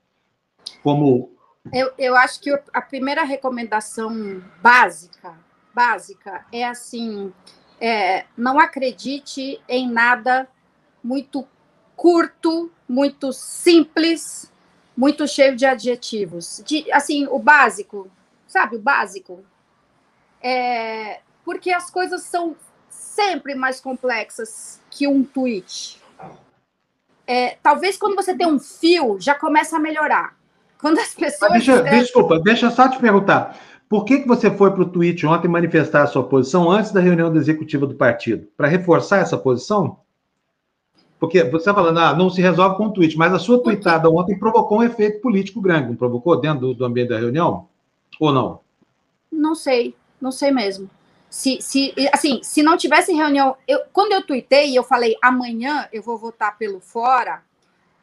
[0.83, 1.34] como
[1.73, 5.35] eu, eu acho que a primeira recomendação básica,
[5.75, 7.33] básica é assim,
[7.81, 10.49] é, não acredite em nada
[11.03, 11.47] muito
[11.97, 14.53] curto, muito simples,
[14.97, 16.63] muito cheio de adjetivos.
[16.65, 18.11] De, assim, o básico,
[18.47, 19.45] sabe, o básico.
[20.41, 22.57] É, porque as coisas são
[22.89, 26.01] sempre mais complexas que um tweet.
[27.27, 30.37] É, talvez quando você tem um fio, já começa a melhorar.
[30.85, 31.51] Quando as pessoas.
[31.53, 33.59] Deixa, Desculpa, deixa só te perguntar.
[33.89, 37.01] Por que, que você foi para o tweet ontem manifestar a sua posição antes da
[37.01, 38.47] reunião da executiva do partido?
[38.55, 40.01] Para reforçar essa posição?
[41.19, 44.11] Porque você está falando, ah, não se resolve com o tweet, mas a sua tweetada
[44.11, 47.67] ontem provocou um efeito político grande, não provocou dentro do, do ambiente da reunião?
[48.21, 48.61] Ou não?
[49.33, 50.91] Não sei, não sei mesmo.
[51.31, 56.03] Se, se, assim, se não tivesse reunião, eu, quando eu tuitei, eu falei amanhã eu
[56.03, 57.43] vou votar pelo fora,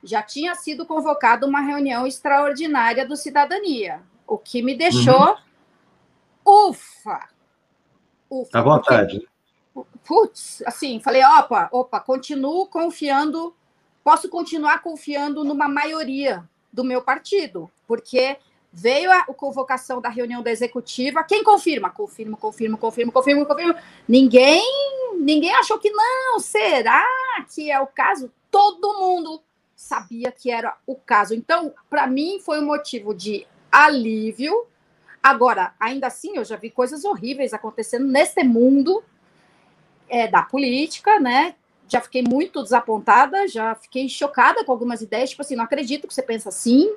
[0.03, 5.37] já tinha sido convocada uma reunião extraordinária do Cidadania, o que me deixou
[6.45, 6.69] uhum.
[6.69, 7.29] ufa.
[8.29, 9.27] ufa à vontade.
[9.73, 13.55] Porque, putz, assim, falei, opa, opa, continuo confiando,
[14.03, 18.37] posso continuar confiando numa maioria do meu partido, porque
[18.71, 21.89] veio a, a convocação da reunião da executiva, quem confirma?
[21.89, 23.81] Confirma, confirma, confirma, confirma, confirma.
[24.07, 24.63] Ninguém,
[25.19, 27.05] ninguém achou que não, será
[27.53, 28.31] que é o caso?
[28.49, 29.41] Todo mundo
[29.81, 31.33] sabia que era o caso.
[31.33, 34.67] Então, para mim, foi um motivo de alívio.
[35.21, 39.03] Agora, ainda assim, eu já vi coisas horríveis acontecendo nesse mundo
[40.07, 41.55] é, da política, né?
[41.87, 46.13] Já fiquei muito desapontada, já fiquei chocada com algumas ideias, tipo assim, não acredito que
[46.13, 46.93] você pensa assim.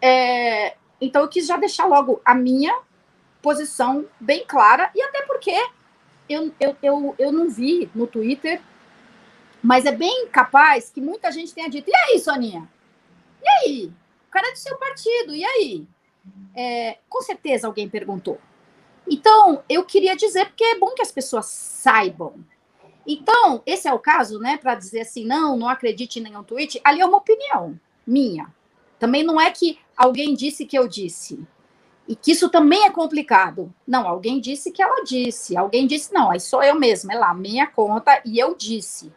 [0.00, 2.78] É, então, eu quis já deixar logo a minha
[3.42, 5.54] posição bem clara, e até porque
[6.28, 8.62] eu, eu, eu, eu não vi no Twitter
[9.66, 12.68] mas é bem capaz que muita gente tenha dito: e aí, Soninha?
[13.42, 13.92] E aí?
[14.28, 15.84] O cara é do seu partido, e aí?
[16.54, 18.38] É, com certeza alguém perguntou.
[19.08, 22.34] Então, eu queria dizer, porque é bom que as pessoas saibam.
[23.04, 26.80] Então, esse é o caso, né, para dizer assim, não, não acredite em nenhum tweet,
[26.84, 28.54] ali é uma opinião minha.
[29.00, 31.44] Também não é que alguém disse que eu disse.
[32.06, 33.74] E que isso também é complicado.
[33.84, 35.56] Não, alguém disse que ela disse.
[35.56, 39.12] Alguém disse, não, aí sou eu mesma, é lá, minha conta, e eu disse.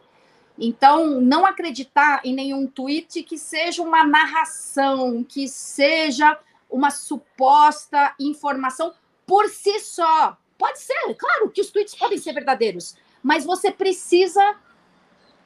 [0.60, 6.38] Então, não acreditar em nenhum tweet que seja uma narração, que seja
[6.70, 8.92] uma suposta informação
[9.26, 10.36] por si só.
[10.58, 14.56] Pode ser, claro que os tweets podem ser verdadeiros, mas você precisa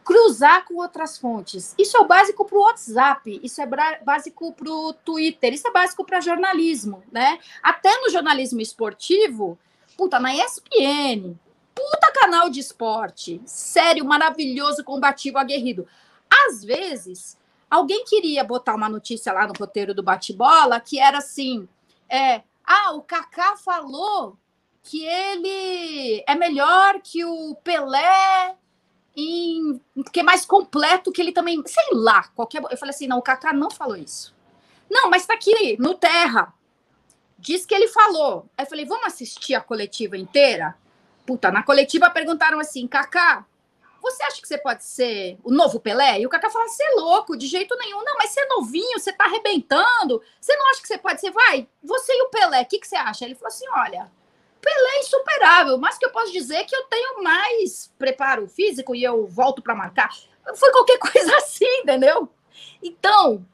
[0.05, 1.75] cruzar com outras fontes.
[1.79, 3.67] Isso é o básico para o WhatsApp, isso é
[4.05, 7.39] básico para o Twitter, isso é básico para jornalismo, né?
[7.62, 9.57] Até no jornalismo esportivo,
[9.97, 11.39] puta, na ESPN,
[11.75, 15.87] puta canal de esporte, sério, maravilhoso, combativo, aguerrido.
[16.47, 17.39] Às vezes,
[17.70, 21.68] alguém queria botar uma notícia lá no roteiro do bate-bola que era assim:
[22.09, 24.37] é, ah, o Kaká falou
[24.83, 28.57] que ele é melhor que o Pelé
[29.16, 29.81] em
[30.12, 32.62] que é mais completo que ele também, sei lá, qualquer.
[32.70, 34.35] Eu falei assim, não, o Kaká não falou isso.
[34.91, 36.53] Não, mas tá aqui no Terra.
[37.39, 38.47] Diz que ele falou.
[38.57, 40.77] Aí eu falei, vamos assistir a coletiva inteira?
[41.27, 43.47] Puta, na coletiva perguntaram assim, Kaká,
[44.05, 46.20] você acha que você pode ser o novo Pelé?
[46.20, 48.05] E o Kaká falou, você é louco, de jeito nenhum.
[48.05, 50.20] Não, mas você é novinho, você tá arrebentando.
[50.39, 51.31] Você não acha que você pode ser?
[51.31, 53.25] Vai, você e o Pelé, o que, que você acha?
[53.25, 54.12] Ele falou assim, olha,
[54.61, 58.95] Pelé é insuperável, mas que eu posso dizer é que eu tenho mais preparo físico
[58.95, 60.11] e eu volto para marcar.
[60.55, 62.29] Foi qualquer coisa assim, entendeu?
[62.83, 63.47] Então,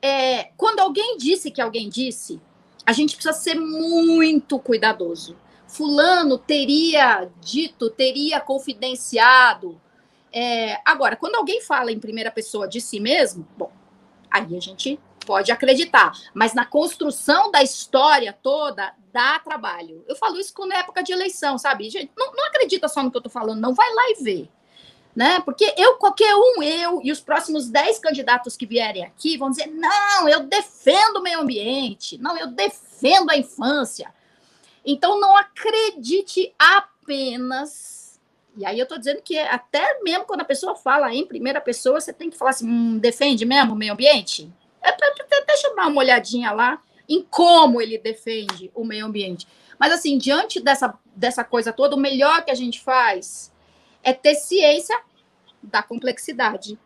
[0.00, 2.40] é, quando alguém disse que alguém disse,
[2.86, 5.36] a gente precisa ser muito cuidadoso
[5.68, 9.80] fulano teria dito, teria confidenciado.
[10.32, 13.70] É, agora, quando alguém fala em primeira pessoa de si mesmo, bom,
[14.30, 20.02] aí a gente pode acreditar, mas na construção da história toda dá trabalho.
[20.08, 21.90] Eu falo isso quando é época de eleição, sabe?
[21.90, 24.48] Gente, não, não acredita só no que eu tô falando, não, vai lá e vê.
[25.14, 25.40] Né?
[25.40, 29.66] Porque eu, qualquer um, eu e os próximos 10 candidatos que vierem aqui vão dizer:
[29.66, 34.14] não, eu defendo o meio ambiente, não, eu defendo a infância,
[34.90, 38.18] então, não acredite apenas.
[38.56, 42.00] E aí eu estou dizendo que até mesmo quando a pessoa fala em primeira pessoa,
[42.00, 44.50] você tem que falar assim: hum, defende mesmo o meio ambiente?
[44.82, 44.96] É,
[45.46, 49.46] deixa eu dar uma olhadinha lá em como ele defende o meio ambiente.
[49.78, 53.52] Mas, assim, diante dessa, dessa coisa toda, o melhor que a gente faz
[54.02, 54.98] é ter ciência
[55.62, 56.78] da complexidade,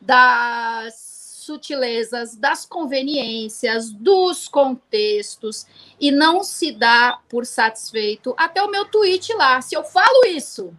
[0.00, 1.09] das
[1.40, 5.66] sutilezas, das conveniências, dos contextos
[5.98, 9.60] e não se dá por satisfeito até o meu tweet lá.
[9.60, 10.72] Se eu falo isso,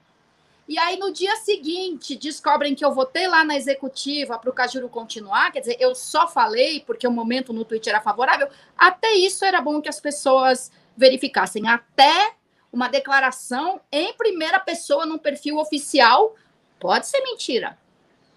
[0.67, 4.87] e aí no dia seguinte descobrem que eu votei lá na executiva para o Cajuru
[4.87, 8.47] continuar, quer dizer, eu só falei porque o momento no tweet era favorável,
[8.77, 11.67] até isso era bom que as pessoas verificassem.
[11.67, 12.35] Até
[12.71, 16.35] uma declaração em primeira pessoa num perfil oficial
[16.79, 17.80] pode ser mentira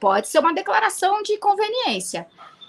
[0.05, 2.27] pode ser uma declaração de conveniência.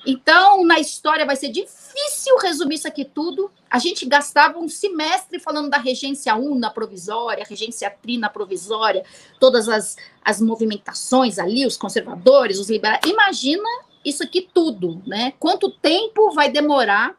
[0.08, 3.52] Então, na história vai ser difícil resumir isso aqui tudo.
[3.70, 9.04] A gente gastava um semestre falando da regência una provisória, regência trina provisória,
[9.38, 13.02] todas as, as movimentações ali, os conservadores, os liberais.
[13.06, 13.68] Imagina
[14.06, 15.34] isso aqui tudo, né?
[15.38, 17.18] Quanto tempo vai demorar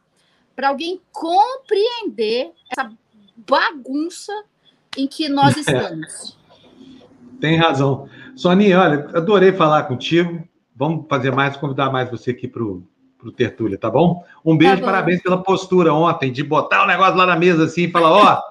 [0.54, 2.90] para alguém compreender essa
[3.36, 4.32] bagunça
[4.96, 6.38] em que nós estamos?
[7.38, 8.08] Tem razão.
[8.36, 10.46] Soninha, olha, adorei falar contigo.
[10.76, 12.84] Vamos fazer mais, convidar mais você aqui para o
[13.34, 14.22] Tertúlia, tá bom?
[14.44, 17.84] Um beijo, tá parabéns pela postura ontem, de botar o negócio lá na mesa assim
[17.84, 18.42] e falar, ó,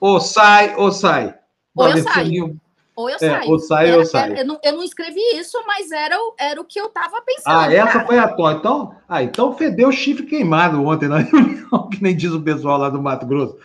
[0.00, 1.34] ou sai ou sai.
[1.74, 2.60] Ou eu saio.
[2.94, 3.50] Ou eu é, saio.
[3.50, 4.40] Ou sai era, ou sai.
[4.40, 7.56] Eu, não, eu não escrevi isso, mas era, o, era o que eu estava pensando.
[7.58, 8.06] Ah, essa cara.
[8.06, 8.52] foi a tua.
[8.52, 12.88] Então, ah, então fedeu chifre queimado ontem na reunião, que nem diz o pessoal lá
[12.88, 13.56] do Mato Grosso.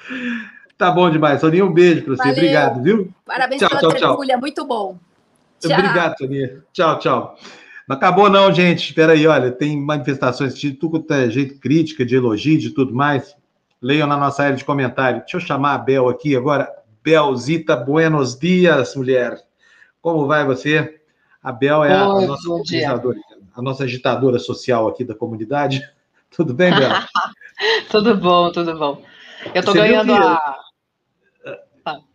[0.78, 1.40] Tá bom demais.
[1.42, 2.24] Soninha, um beijo para você.
[2.24, 2.34] Valeu.
[2.34, 3.10] Obrigado, viu?
[3.26, 4.40] Parabéns tchau, pela tchau, tchau.
[4.40, 4.98] muito bom.
[5.68, 5.80] Tchau.
[5.80, 6.64] Obrigado, Soninha.
[6.72, 7.38] Tchau, tchau.
[7.88, 8.90] Não acabou não, gente.
[8.90, 13.36] Espera aí, olha, tem manifestações de tudo é jeito, crítica, de elogio, de tudo mais.
[13.82, 15.20] Leiam na nossa área de comentário.
[15.22, 16.70] Deixa eu chamar a Bel aqui agora.
[17.04, 19.38] Belzita, buenos dias, mulher.
[20.02, 21.02] Como vai você?
[21.42, 23.20] A Bel é a, Oi, a nossa organizadora,
[23.54, 25.82] a nossa agitadora social aqui da comunidade.
[26.32, 26.90] Tudo bem, Bel?
[27.92, 29.04] tudo bom, tudo bom.
[29.54, 30.60] Eu estou ganhando a.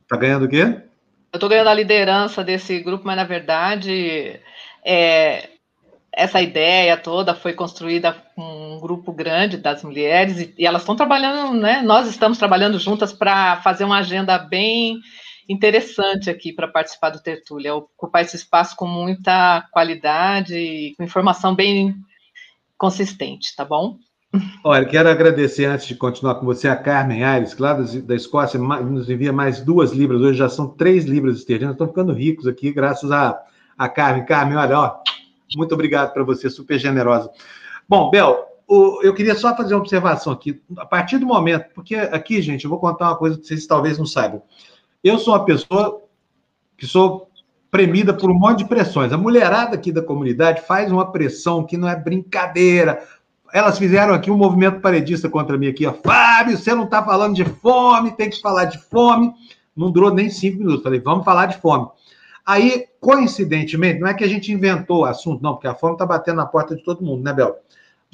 [0.02, 0.82] Está ganhando o quê?
[1.32, 4.40] Eu estou ganhando a liderança desse grupo, mas na verdade
[4.84, 5.50] é,
[6.12, 10.96] essa ideia toda foi construída com um grupo grande das mulheres e, e elas estão
[10.96, 11.82] trabalhando, né?
[11.82, 14.98] Nós estamos trabalhando juntas para fazer uma agenda bem
[15.48, 21.54] interessante aqui para participar do Tertúlia, ocupar esse espaço com muita qualidade e com informação
[21.54, 21.94] bem
[22.76, 23.98] consistente, tá bom?
[24.62, 29.08] Olha, quero agradecer, antes de continuar com você, a Carmen Aires, lá da Escócia nos
[29.08, 33.10] envia mais duas libras, hoje já são três libras esterlinas, estão ficando ricos aqui, graças
[33.10, 33.40] a,
[33.76, 34.26] a Carmen.
[34.26, 34.98] Carmen, olha, ó,
[35.56, 37.30] muito obrigado para você, super generosa.
[37.88, 40.60] Bom, Bel, o, eu queria só fazer uma observação aqui.
[40.76, 43.96] A partir do momento, porque aqui, gente, eu vou contar uma coisa que vocês talvez
[43.96, 44.42] não saibam.
[45.02, 46.02] Eu sou uma pessoa
[46.76, 47.30] que sou
[47.70, 49.12] premida por um monte de pressões.
[49.12, 53.02] A mulherada aqui da comunidade faz uma pressão que não é brincadeira.
[53.52, 55.92] Elas fizeram aqui um movimento paredista contra mim aqui, ó.
[55.92, 59.32] Fábio, você não está falando de fome, tem que falar de fome.
[59.76, 60.82] Não durou nem cinco minutos.
[60.82, 61.88] Falei, vamos falar de fome.
[62.44, 66.06] Aí, coincidentemente, não é que a gente inventou o assunto, não, porque a fome está
[66.06, 67.56] batendo na porta de todo mundo, né, Bel?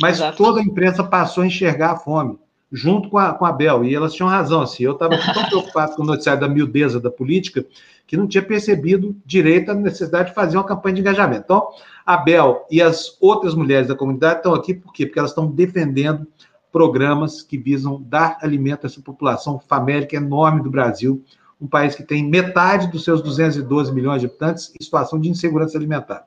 [0.01, 0.36] Mas Exato.
[0.36, 2.36] toda a imprensa passou a enxergar a fome,
[2.73, 4.61] junto com a, com a Bel, e elas tinham razão.
[4.62, 7.65] Assim, eu estava tão preocupado com o noticiário da miudeza da política
[8.06, 11.44] que não tinha percebido direito a necessidade de fazer uma campanha de engajamento.
[11.44, 11.69] Então,
[12.05, 15.06] a Bel e as outras mulheres da comunidade estão aqui por quê?
[15.06, 16.26] Porque elas estão defendendo
[16.70, 21.24] programas que visam dar alimento a essa população famélica enorme do Brasil,
[21.60, 25.78] um país que tem metade dos seus 212 milhões de habitantes em situação de insegurança
[25.78, 26.26] alimentar.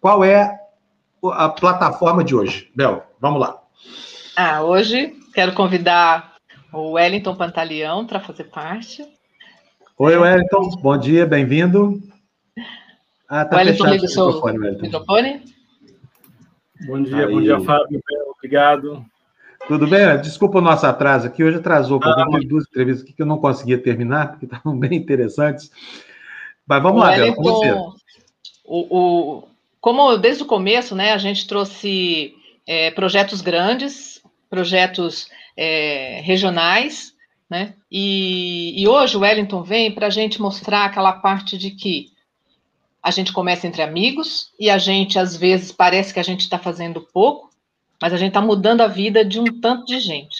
[0.00, 0.60] Qual é
[1.32, 2.70] a plataforma de hoje?
[2.74, 3.58] Bel, vamos lá.
[4.36, 6.34] Ah, hoje quero convidar
[6.72, 9.02] o Wellington Pantaleão para fazer parte.
[9.98, 12.02] Oi, Wellington, bom dia, bem-vindo.
[13.28, 14.82] Ah, tá Wellington, liga o seu microfone, Wellington.
[14.82, 15.42] microfone.
[16.86, 17.32] Bom dia, Aí.
[17.32, 18.00] bom dia, Fábio.
[18.36, 19.04] Obrigado.
[19.66, 20.20] Tudo bem?
[20.20, 21.42] Desculpa o nosso atraso aqui.
[21.42, 24.78] Hoje atrasou, porque ah, eu duas entrevistas aqui que eu não conseguia terminar, porque estavam
[24.78, 25.70] bem interessantes.
[26.66, 27.72] Mas vamos o lá, Bela, com você.
[28.64, 29.48] O, o,
[29.80, 32.34] como desde o começo, né, a gente trouxe
[32.66, 37.12] é, projetos grandes, projetos é, regionais,
[37.48, 37.74] né?
[37.90, 42.10] E, e hoje o Wellington vem para a gente mostrar aquela parte de que
[43.06, 46.58] a gente começa entre amigos e a gente às vezes parece que a gente está
[46.58, 47.50] fazendo pouco,
[48.02, 50.36] mas a gente está mudando a vida de um tanto de gente.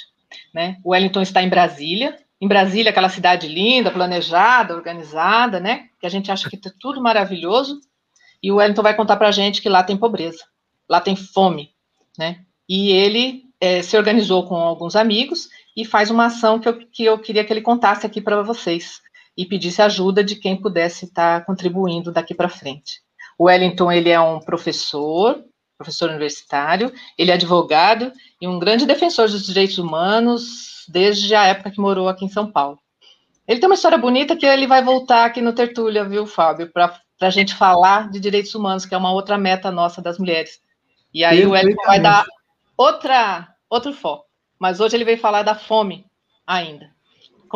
[0.53, 0.77] Né?
[0.83, 5.85] O Wellington está em Brasília, em Brasília, aquela cidade linda, planejada, organizada, né?
[6.01, 7.81] Que a gente acha que é tudo maravilhoso.
[8.43, 10.43] E o Wellington vai contar para a gente que lá tem pobreza,
[10.89, 11.71] lá tem fome,
[12.19, 12.41] né?
[12.69, 17.05] E ele é, se organizou com alguns amigos e faz uma ação que eu, que
[17.05, 19.01] eu queria que ele contasse aqui para vocês
[19.37, 23.01] e pedisse ajuda de quem pudesse estar contribuindo daqui para frente.
[23.39, 25.45] O Wellington ele é um professor,
[25.77, 28.11] professor universitário, ele é advogado
[28.41, 32.51] e um grande defensor dos direitos humanos desde a época que morou aqui em São
[32.51, 32.79] Paulo.
[33.47, 36.99] Ele tem uma história bonita que ele vai voltar aqui no Tertúlia, viu, Fábio, para
[37.21, 40.61] a gente falar de direitos humanos, que é uma outra meta nossa das mulheres.
[41.15, 42.25] E aí o Wellington vai dar
[42.77, 44.25] outra, outro foco.
[44.59, 46.07] Mas hoje ele veio falar da fome
[46.47, 46.96] ainda.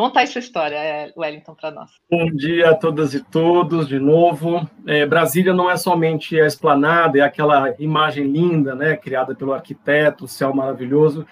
[0.01, 1.91] Conta sua história, é, Wellington, para nós.
[2.09, 4.67] Bom dia a todas e todos, de novo.
[4.87, 10.25] É, Brasília não é somente a esplanada, é aquela imagem linda, né, criada pelo arquiteto,
[10.25, 11.23] o céu maravilhoso.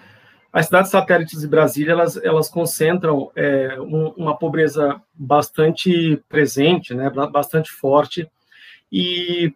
[0.54, 7.10] As cidades satélites de Brasília, elas, elas concentram é, um, uma pobreza bastante presente, né,
[7.10, 8.30] bastante forte,
[8.92, 9.52] e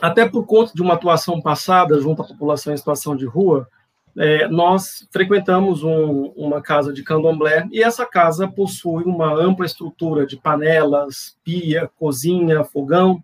[0.00, 3.68] até por conta de uma atuação passada junto à população em situação de rua,
[4.18, 10.26] é, nós frequentamos um, uma casa de candomblé e essa casa possui uma ampla estrutura
[10.26, 13.22] de panelas, pia, cozinha, fogão.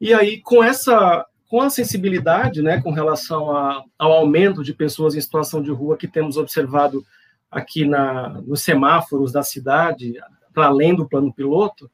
[0.00, 5.14] E aí, com essa com a sensibilidade né, com relação a, ao aumento de pessoas
[5.14, 7.04] em situação de rua que temos observado
[7.48, 10.14] aqui na, nos semáforos da cidade,
[10.52, 11.88] para além do plano piloto,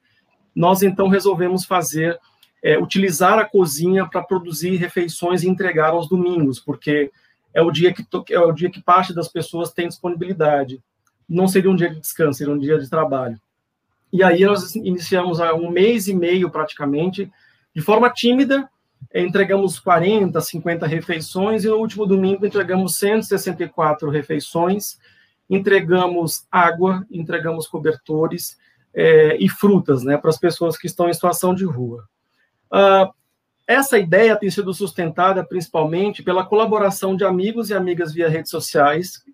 [0.55, 2.19] nós então resolvemos fazer,
[2.63, 7.11] é, utilizar a cozinha para produzir refeições e entregar aos domingos, porque
[7.55, 10.83] é o dia que é o dia que parte das pessoas tem disponibilidade.
[11.29, 13.41] Não seria um dia de descanso, seria um dia de trabalho.
[14.13, 17.33] E aí nós iniciamos há um mês e meio praticamente,
[17.75, 18.69] de forma tímida,
[19.15, 24.99] entregamos 40, 50 refeições e no último domingo entregamos 164 refeições,
[25.49, 28.59] entregamos água, entregamos cobertores
[28.95, 32.05] é, e frutas né, para as pessoas que estão em situação de rua.
[32.71, 33.13] Uh,
[33.67, 39.25] essa ideia tem sido sustentada principalmente pela colaboração de amigos e amigas via redes sociais.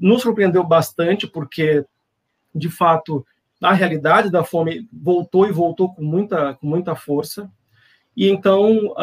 [0.00, 1.84] Nos surpreendeu bastante, porque,
[2.54, 3.26] de fato,
[3.62, 7.50] a realidade da fome voltou e voltou com muita, com muita força.
[8.16, 8.94] E então,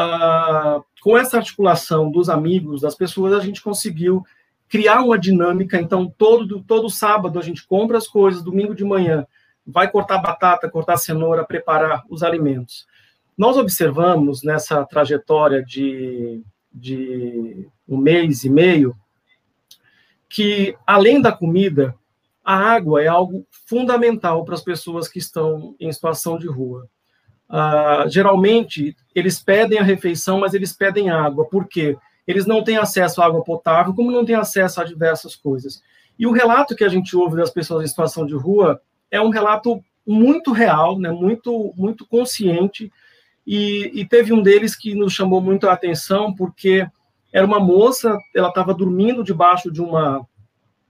[1.02, 4.26] com essa articulação dos amigos, das pessoas, a gente conseguiu
[4.68, 5.80] criar uma dinâmica.
[5.80, 9.26] Então, todo, todo sábado a gente compra as coisas, domingo de manhã
[9.66, 12.86] vai cortar batata, cortar cenoura, preparar os alimentos.
[13.38, 16.42] Nós observamos nessa trajetória de,
[16.74, 18.96] de um mês e meio
[20.30, 21.96] que, além da comida,
[22.44, 26.88] a água é algo fundamental para as pessoas que estão em situação de rua.
[27.50, 31.48] Uh, geralmente, eles pedem a refeição, mas eles pedem água.
[31.50, 31.98] Por quê?
[32.28, 35.82] Eles não têm acesso à água potável, como não têm acesso a diversas coisas.
[36.18, 38.82] E o relato que a gente ouve das pessoas em situação de rua
[39.12, 42.92] é um relato muito real, né, muito, muito consciente,
[43.46, 46.88] e, e teve um deles que nos chamou muito a atenção, porque
[47.32, 50.26] era uma moça, ela estava dormindo debaixo de uma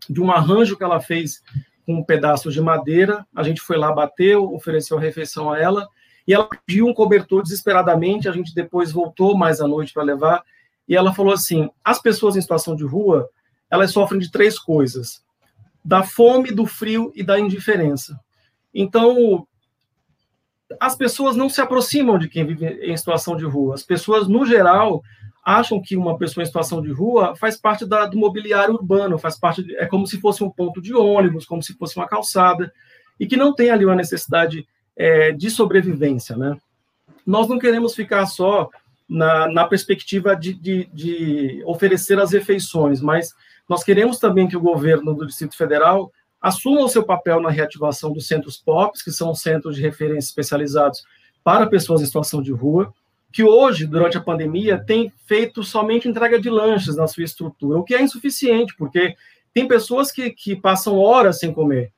[0.08, 1.42] de um arranjo que ela fez
[1.86, 5.88] com um pedaço de madeira, a gente foi lá, bateu, ofereceu a refeição a ela,
[6.28, 10.44] e ela pediu um cobertor desesperadamente, a gente depois voltou mais à noite para levar,
[10.88, 13.30] e ela falou assim: as pessoas em situação de rua,
[13.70, 15.24] elas sofrem de três coisas:
[15.84, 18.20] da fome, do frio e da indiferença.
[18.74, 19.48] Então,
[20.80, 23.76] as pessoas não se aproximam de quem vive em situação de rua.
[23.76, 25.02] As pessoas, no geral,
[25.44, 29.38] acham que uma pessoa em situação de rua faz parte da, do mobiliário urbano, faz
[29.40, 32.74] parte de, é como se fosse um ponto de ônibus, como se fosse uma calçada,
[33.20, 36.58] e que não tem ali uma necessidade é, de sobrevivência, né?
[37.26, 38.70] Nós não queremos ficar só
[39.08, 43.34] na, na perspectiva de, de, de, oferecer as refeições, mas
[43.70, 48.12] nós queremos também que o governo do Distrito Federal assuma o seu papel na reativação
[48.12, 51.04] dos centros POPs, que são centros de referência especializados
[51.44, 52.94] para pessoas em situação de rua,
[53.32, 57.84] que hoje, durante a pandemia, tem feito somente entrega de lanches na sua estrutura, o
[57.84, 59.16] que é insuficiente, porque
[59.54, 61.92] tem pessoas que, que passam horas sem comer.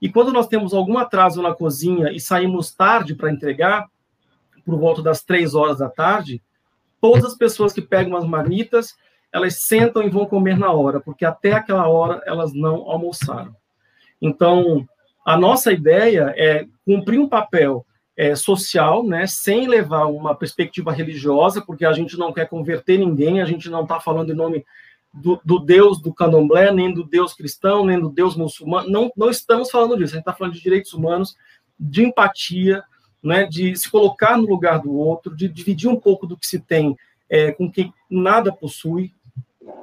[0.00, 3.88] E quando nós temos algum atraso na cozinha e saímos tarde para entregar,
[4.64, 6.42] por volta das três horas da tarde,
[7.00, 8.94] todas as pessoas que pegam as marmitas,
[9.32, 13.54] elas sentam e vão comer na hora, porque até aquela hora elas não almoçaram.
[14.24, 14.88] Então,
[15.22, 17.84] a nossa ideia é cumprir um papel
[18.16, 23.42] é, social, né, sem levar uma perspectiva religiosa, porque a gente não quer converter ninguém,
[23.42, 24.64] a gente não está falando em nome
[25.12, 29.28] do, do, Deus do candomblé, nem do Deus cristão, nem do Deus muçulmano, não, não
[29.28, 31.36] estamos falando disso, a gente está falando de direitos humanos,
[31.78, 32.82] de empatia,
[33.22, 36.60] né, de se colocar no lugar do outro, de dividir um pouco do que se
[36.60, 36.96] tem
[37.28, 39.12] é, com quem nada possui,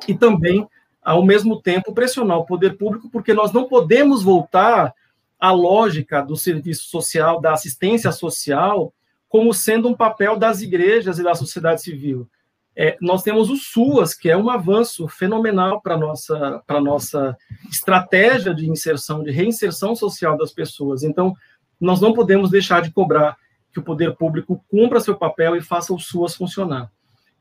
[0.08, 0.68] e também
[1.02, 4.94] ao mesmo tempo, pressionar o poder público, porque nós não podemos voltar
[5.40, 8.94] à lógica do serviço social, da assistência social,
[9.28, 12.28] como sendo um papel das igrejas e da sociedade civil.
[12.76, 17.38] É, nós temos o SUAS, que é um avanço fenomenal para a nossa, nossa
[17.70, 21.04] estratégia de inserção, de reinserção social das pessoas.
[21.04, 21.34] Então,
[21.80, 23.36] nós não podemos deixar de cobrar
[23.74, 26.92] que o poder público cumpra seu papel e faça o SUAS funcionar.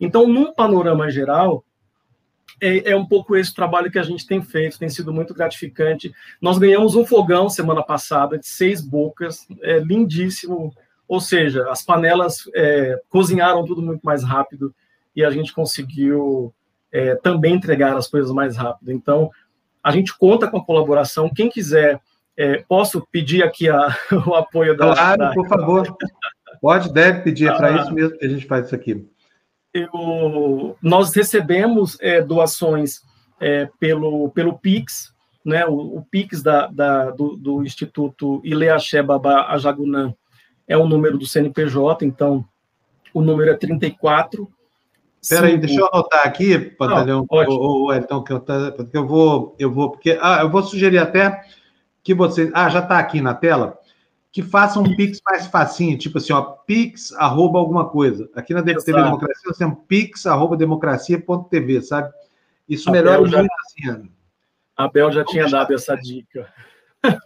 [0.01, 1.65] Então, num panorama geral,
[2.61, 6.13] é, é, um pouco esse trabalho que a gente tem feito, tem sido muito gratificante.
[6.41, 10.75] Nós ganhamos um fogão semana passada de seis bocas, é lindíssimo,
[11.09, 14.75] ou seja, as panelas é, cozinharam tudo muito mais rápido
[15.17, 16.55] e a gente conseguiu
[16.93, 18.93] é, também entregar as coisas mais rápido.
[18.93, 19.31] Então,
[19.83, 21.33] a gente conta com a colaboração.
[21.35, 22.01] Quem quiser,
[22.37, 23.89] é, posso pedir aqui a,
[24.27, 24.93] o apoio da.
[24.93, 25.33] Claro, da...
[25.33, 25.97] por favor.
[26.61, 29.09] Pode, deve pedir, é para ah, isso mesmo que a gente faz isso aqui
[29.73, 33.03] eu, nós recebemos é, doações
[33.41, 35.15] é, pelo, pelo PIX,
[35.45, 40.15] né, o, o PIX da, da, do, do Instituto Ileaxé Babá Ajagunã
[40.69, 42.45] é o número do CNPJ, então
[43.13, 44.49] o número é 34.
[45.21, 49.55] Espera aí, deixa eu anotar aqui, Pantalhão, ou, ou, então, que eu, porque eu vou,
[49.59, 51.43] eu vou, porque, ah, eu vou sugerir até
[52.03, 53.79] que vocês, ah, já está aqui na tela,
[54.33, 58.31] que façam um Pix mais facinho, tipo assim, ó, Pix, arroba alguma coisa.
[58.35, 62.13] Aqui na TV Democracia, nós temos Pix, arroba democracia.tv, sabe?
[62.69, 64.09] Isso a melhora já, muito assim, Ana.
[64.77, 66.49] A Bel já tinha dado essa dica.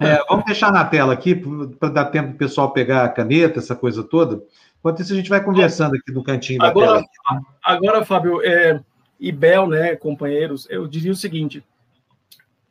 [0.00, 1.34] É, vamos deixar na tela aqui,
[1.78, 4.42] para dar tempo do pessoal pegar a caneta, essa coisa toda.
[4.78, 7.42] Enquanto isso, a gente vai conversando aqui no cantinho da agora, tela.
[7.62, 8.80] Agora, Fábio, é,
[9.20, 11.62] e Bel, né, companheiros, eu diria o seguinte: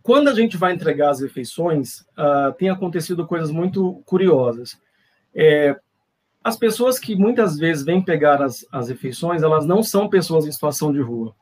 [0.03, 4.77] quando a gente vai entregar as refeições, uh, tem acontecido coisas muito curiosas.
[5.33, 5.75] É,
[6.43, 10.51] as pessoas que muitas vezes vêm pegar as, as refeições, elas não são pessoas em
[10.51, 11.33] situação de rua.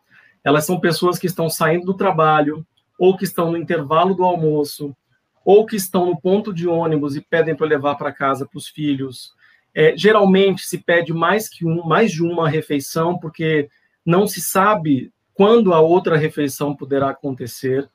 [0.43, 2.65] Elas são pessoas que estão saindo do trabalho,
[2.99, 4.95] ou que estão no intervalo do almoço,
[5.43, 8.67] ou que estão no ponto de ônibus e pedem para levar para casa para os
[8.67, 9.33] filhos.
[9.73, 13.69] É, geralmente se pede mais que um, mais de uma refeição, porque
[14.05, 17.89] não se sabe quando a outra refeição poderá acontecer.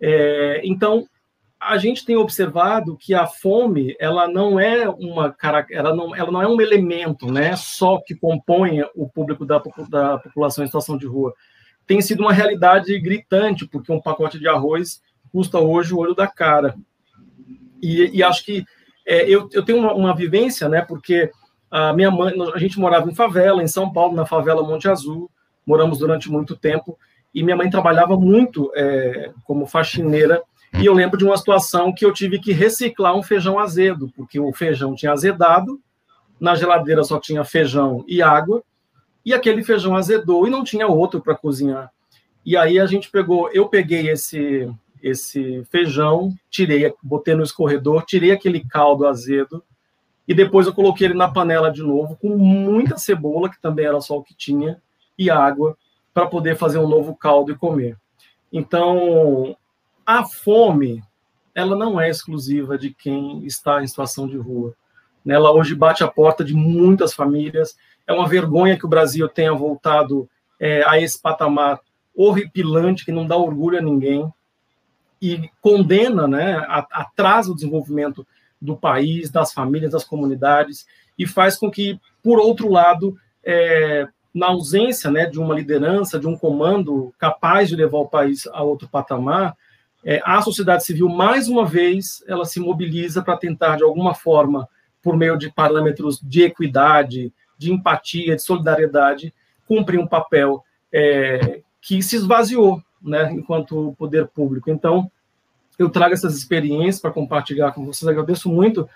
[0.00, 1.06] É, então,
[1.60, 5.36] a gente tem observado que a fome ela não é uma
[5.70, 10.18] ela não, ela não é um elemento né só que compõe o público da, da
[10.18, 11.34] população em situação de rua.
[11.86, 16.26] Tem sido uma realidade gritante porque um pacote de arroz custa hoje o olho da
[16.26, 16.74] cara.
[17.82, 18.64] E, e acho que
[19.06, 21.30] é, eu, eu tenho uma, uma, vivência né porque
[21.70, 25.30] a minha mãe a gente morava em favela em São Paulo na favela Monte Azul
[25.66, 26.98] moramos durante muito tempo
[27.34, 30.42] e minha mãe trabalhava muito é, como faxineira
[30.78, 34.38] e eu lembro de uma situação que eu tive que reciclar um feijão azedo, porque
[34.38, 35.80] o feijão tinha azedado,
[36.38, 38.62] na geladeira só tinha feijão e água,
[39.24, 41.90] e aquele feijão azedou e não tinha outro para cozinhar.
[42.46, 44.68] E aí a gente pegou, eu peguei esse
[45.02, 49.64] esse feijão, tirei, botei no escorredor, tirei aquele caldo azedo
[50.28, 53.98] e depois eu coloquei ele na panela de novo com muita cebola, que também era
[54.02, 54.80] só o que tinha,
[55.18, 55.76] e água
[56.12, 57.96] para poder fazer um novo caldo e comer.
[58.52, 59.56] Então,
[60.04, 61.02] a fome,
[61.54, 64.74] ela não é exclusiva de quem está em situação de rua.
[65.24, 65.34] Né?
[65.34, 67.76] Ela hoje bate a porta de muitas famílias.
[68.06, 70.28] É uma vergonha que o Brasil tenha voltado
[70.58, 71.80] é, a esse patamar
[72.14, 74.32] horripilante que não dá orgulho a ninguém
[75.22, 78.26] e condena, né, atrasa o desenvolvimento
[78.60, 80.86] do país, das famílias, das comunidades
[81.18, 83.14] e faz com que, por outro lado,
[83.44, 88.46] é, na ausência né, de uma liderança, de um comando capaz de levar o país
[88.48, 89.56] a outro patamar,
[90.04, 94.68] é, a sociedade civil, mais uma vez, ela se mobiliza para tentar, de alguma forma,
[95.02, 99.34] por meio de parâmetros de equidade, de empatia, de solidariedade,
[99.66, 104.70] cumprir um papel é, que se esvaziou, né, enquanto poder público.
[104.70, 105.10] Então,
[105.78, 108.08] eu trago essas experiências para compartilhar com vocês.
[108.08, 108.88] Agradeço muito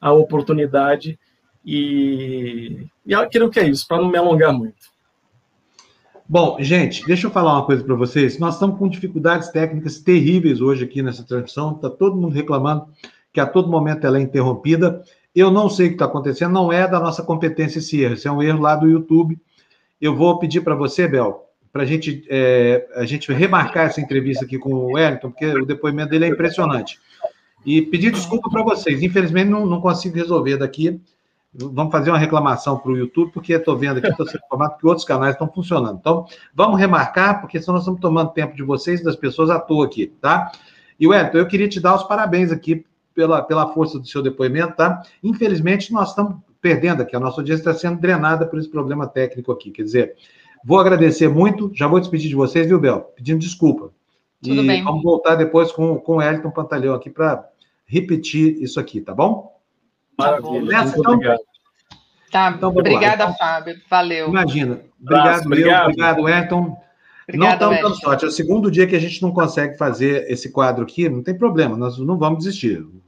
[0.00, 1.18] a oportunidade
[1.64, 4.94] e, e eu creio que é isso, para não me alongar muito.
[6.26, 8.38] Bom, gente, deixa eu falar uma coisa para vocês.
[8.38, 11.72] Nós estamos com dificuldades técnicas terríveis hoje aqui nessa transmissão.
[11.72, 12.86] Está todo mundo reclamando
[13.32, 15.02] que a todo momento ela é interrompida.
[15.34, 18.26] Eu não sei o que está acontecendo, não é da nossa competência esse erro, esse
[18.26, 19.38] é um erro lá do YouTube.
[20.00, 24.44] Eu vou pedir para você, Bel, para a gente, é, a gente remarcar essa entrevista
[24.44, 26.98] aqui com o Wellington, porque o depoimento dele é impressionante.
[27.66, 29.02] E pedir desculpa para vocês.
[29.02, 31.00] Infelizmente, não, não consigo resolver daqui.
[31.56, 34.86] Vamos fazer uma reclamação para o YouTube, porque estou vendo aqui, estou sendo informado que
[34.86, 35.98] outros canais estão funcionando.
[36.00, 39.60] Então, vamos remarcar, porque senão nós estamos tomando tempo de vocês e das pessoas à
[39.60, 40.50] toa aqui, tá?
[40.98, 44.74] E, Wellington, eu queria te dar os parabéns aqui pela, pela força do seu depoimento,
[44.74, 45.02] tá?
[45.22, 49.52] Infelizmente, nós estamos perdendo aqui, a nossa audiência está sendo drenada por esse problema técnico
[49.52, 49.70] aqui.
[49.70, 50.16] Quer dizer,
[50.64, 53.00] vou agradecer muito, já vou despedir de vocês, viu, Bel?
[53.14, 53.90] Pedindo desculpa.
[54.42, 54.82] Tudo e bem.
[54.82, 57.48] vamos voltar depois com, com o Wellington Pantaleão aqui para
[57.86, 59.53] repetir isso aqui, tá bom?
[60.18, 60.62] Maravilha.
[60.62, 61.40] Nessa, então, obrigado.
[62.30, 63.32] Tá, então, obrigada, lá.
[63.34, 63.76] Fábio.
[63.88, 64.28] Valeu.
[64.28, 64.80] Imagina.
[65.00, 66.76] Obrigado, obrigado, obrigado Ayrton.
[67.32, 68.24] não estamos dando sorte.
[68.24, 71.36] É o segundo dia que a gente não consegue fazer esse quadro aqui, não tem
[71.36, 72.80] problema, nós não vamos desistir.
[72.80, 73.02] O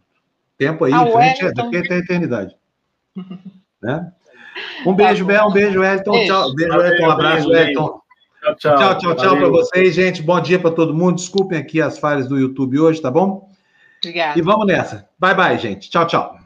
[0.57, 2.57] tempo aí, ah, frente, é daqui até a eternidade.
[3.83, 4.13] né?
[4.87, 6.13] Um beijo, tá Bel, um beijo, Elton.
[6.13, 6.33] Beijo.
[6.33, 7.07] Tchau, beijo, Valeu, Elton.
[7.07, 8.01] Um abraço, Elton.
[8.43, 8.77] Tchau, tchau.
[8.77, 10.23] Tchau, tchau, tchau para vocês, gente.
[10.23, 11.17] Bom dia para todo mundo.
[11.17, 13.51] Desculpem aqui as falhas do YouTube hoje, tá bom?
[13.99, 14.39] Obrigada.
[14.39, 15.09] E vamos nessa.
[15.19, 15.91] Bye, bye, gente.
[15.91, 16.46] Tchau, tchau.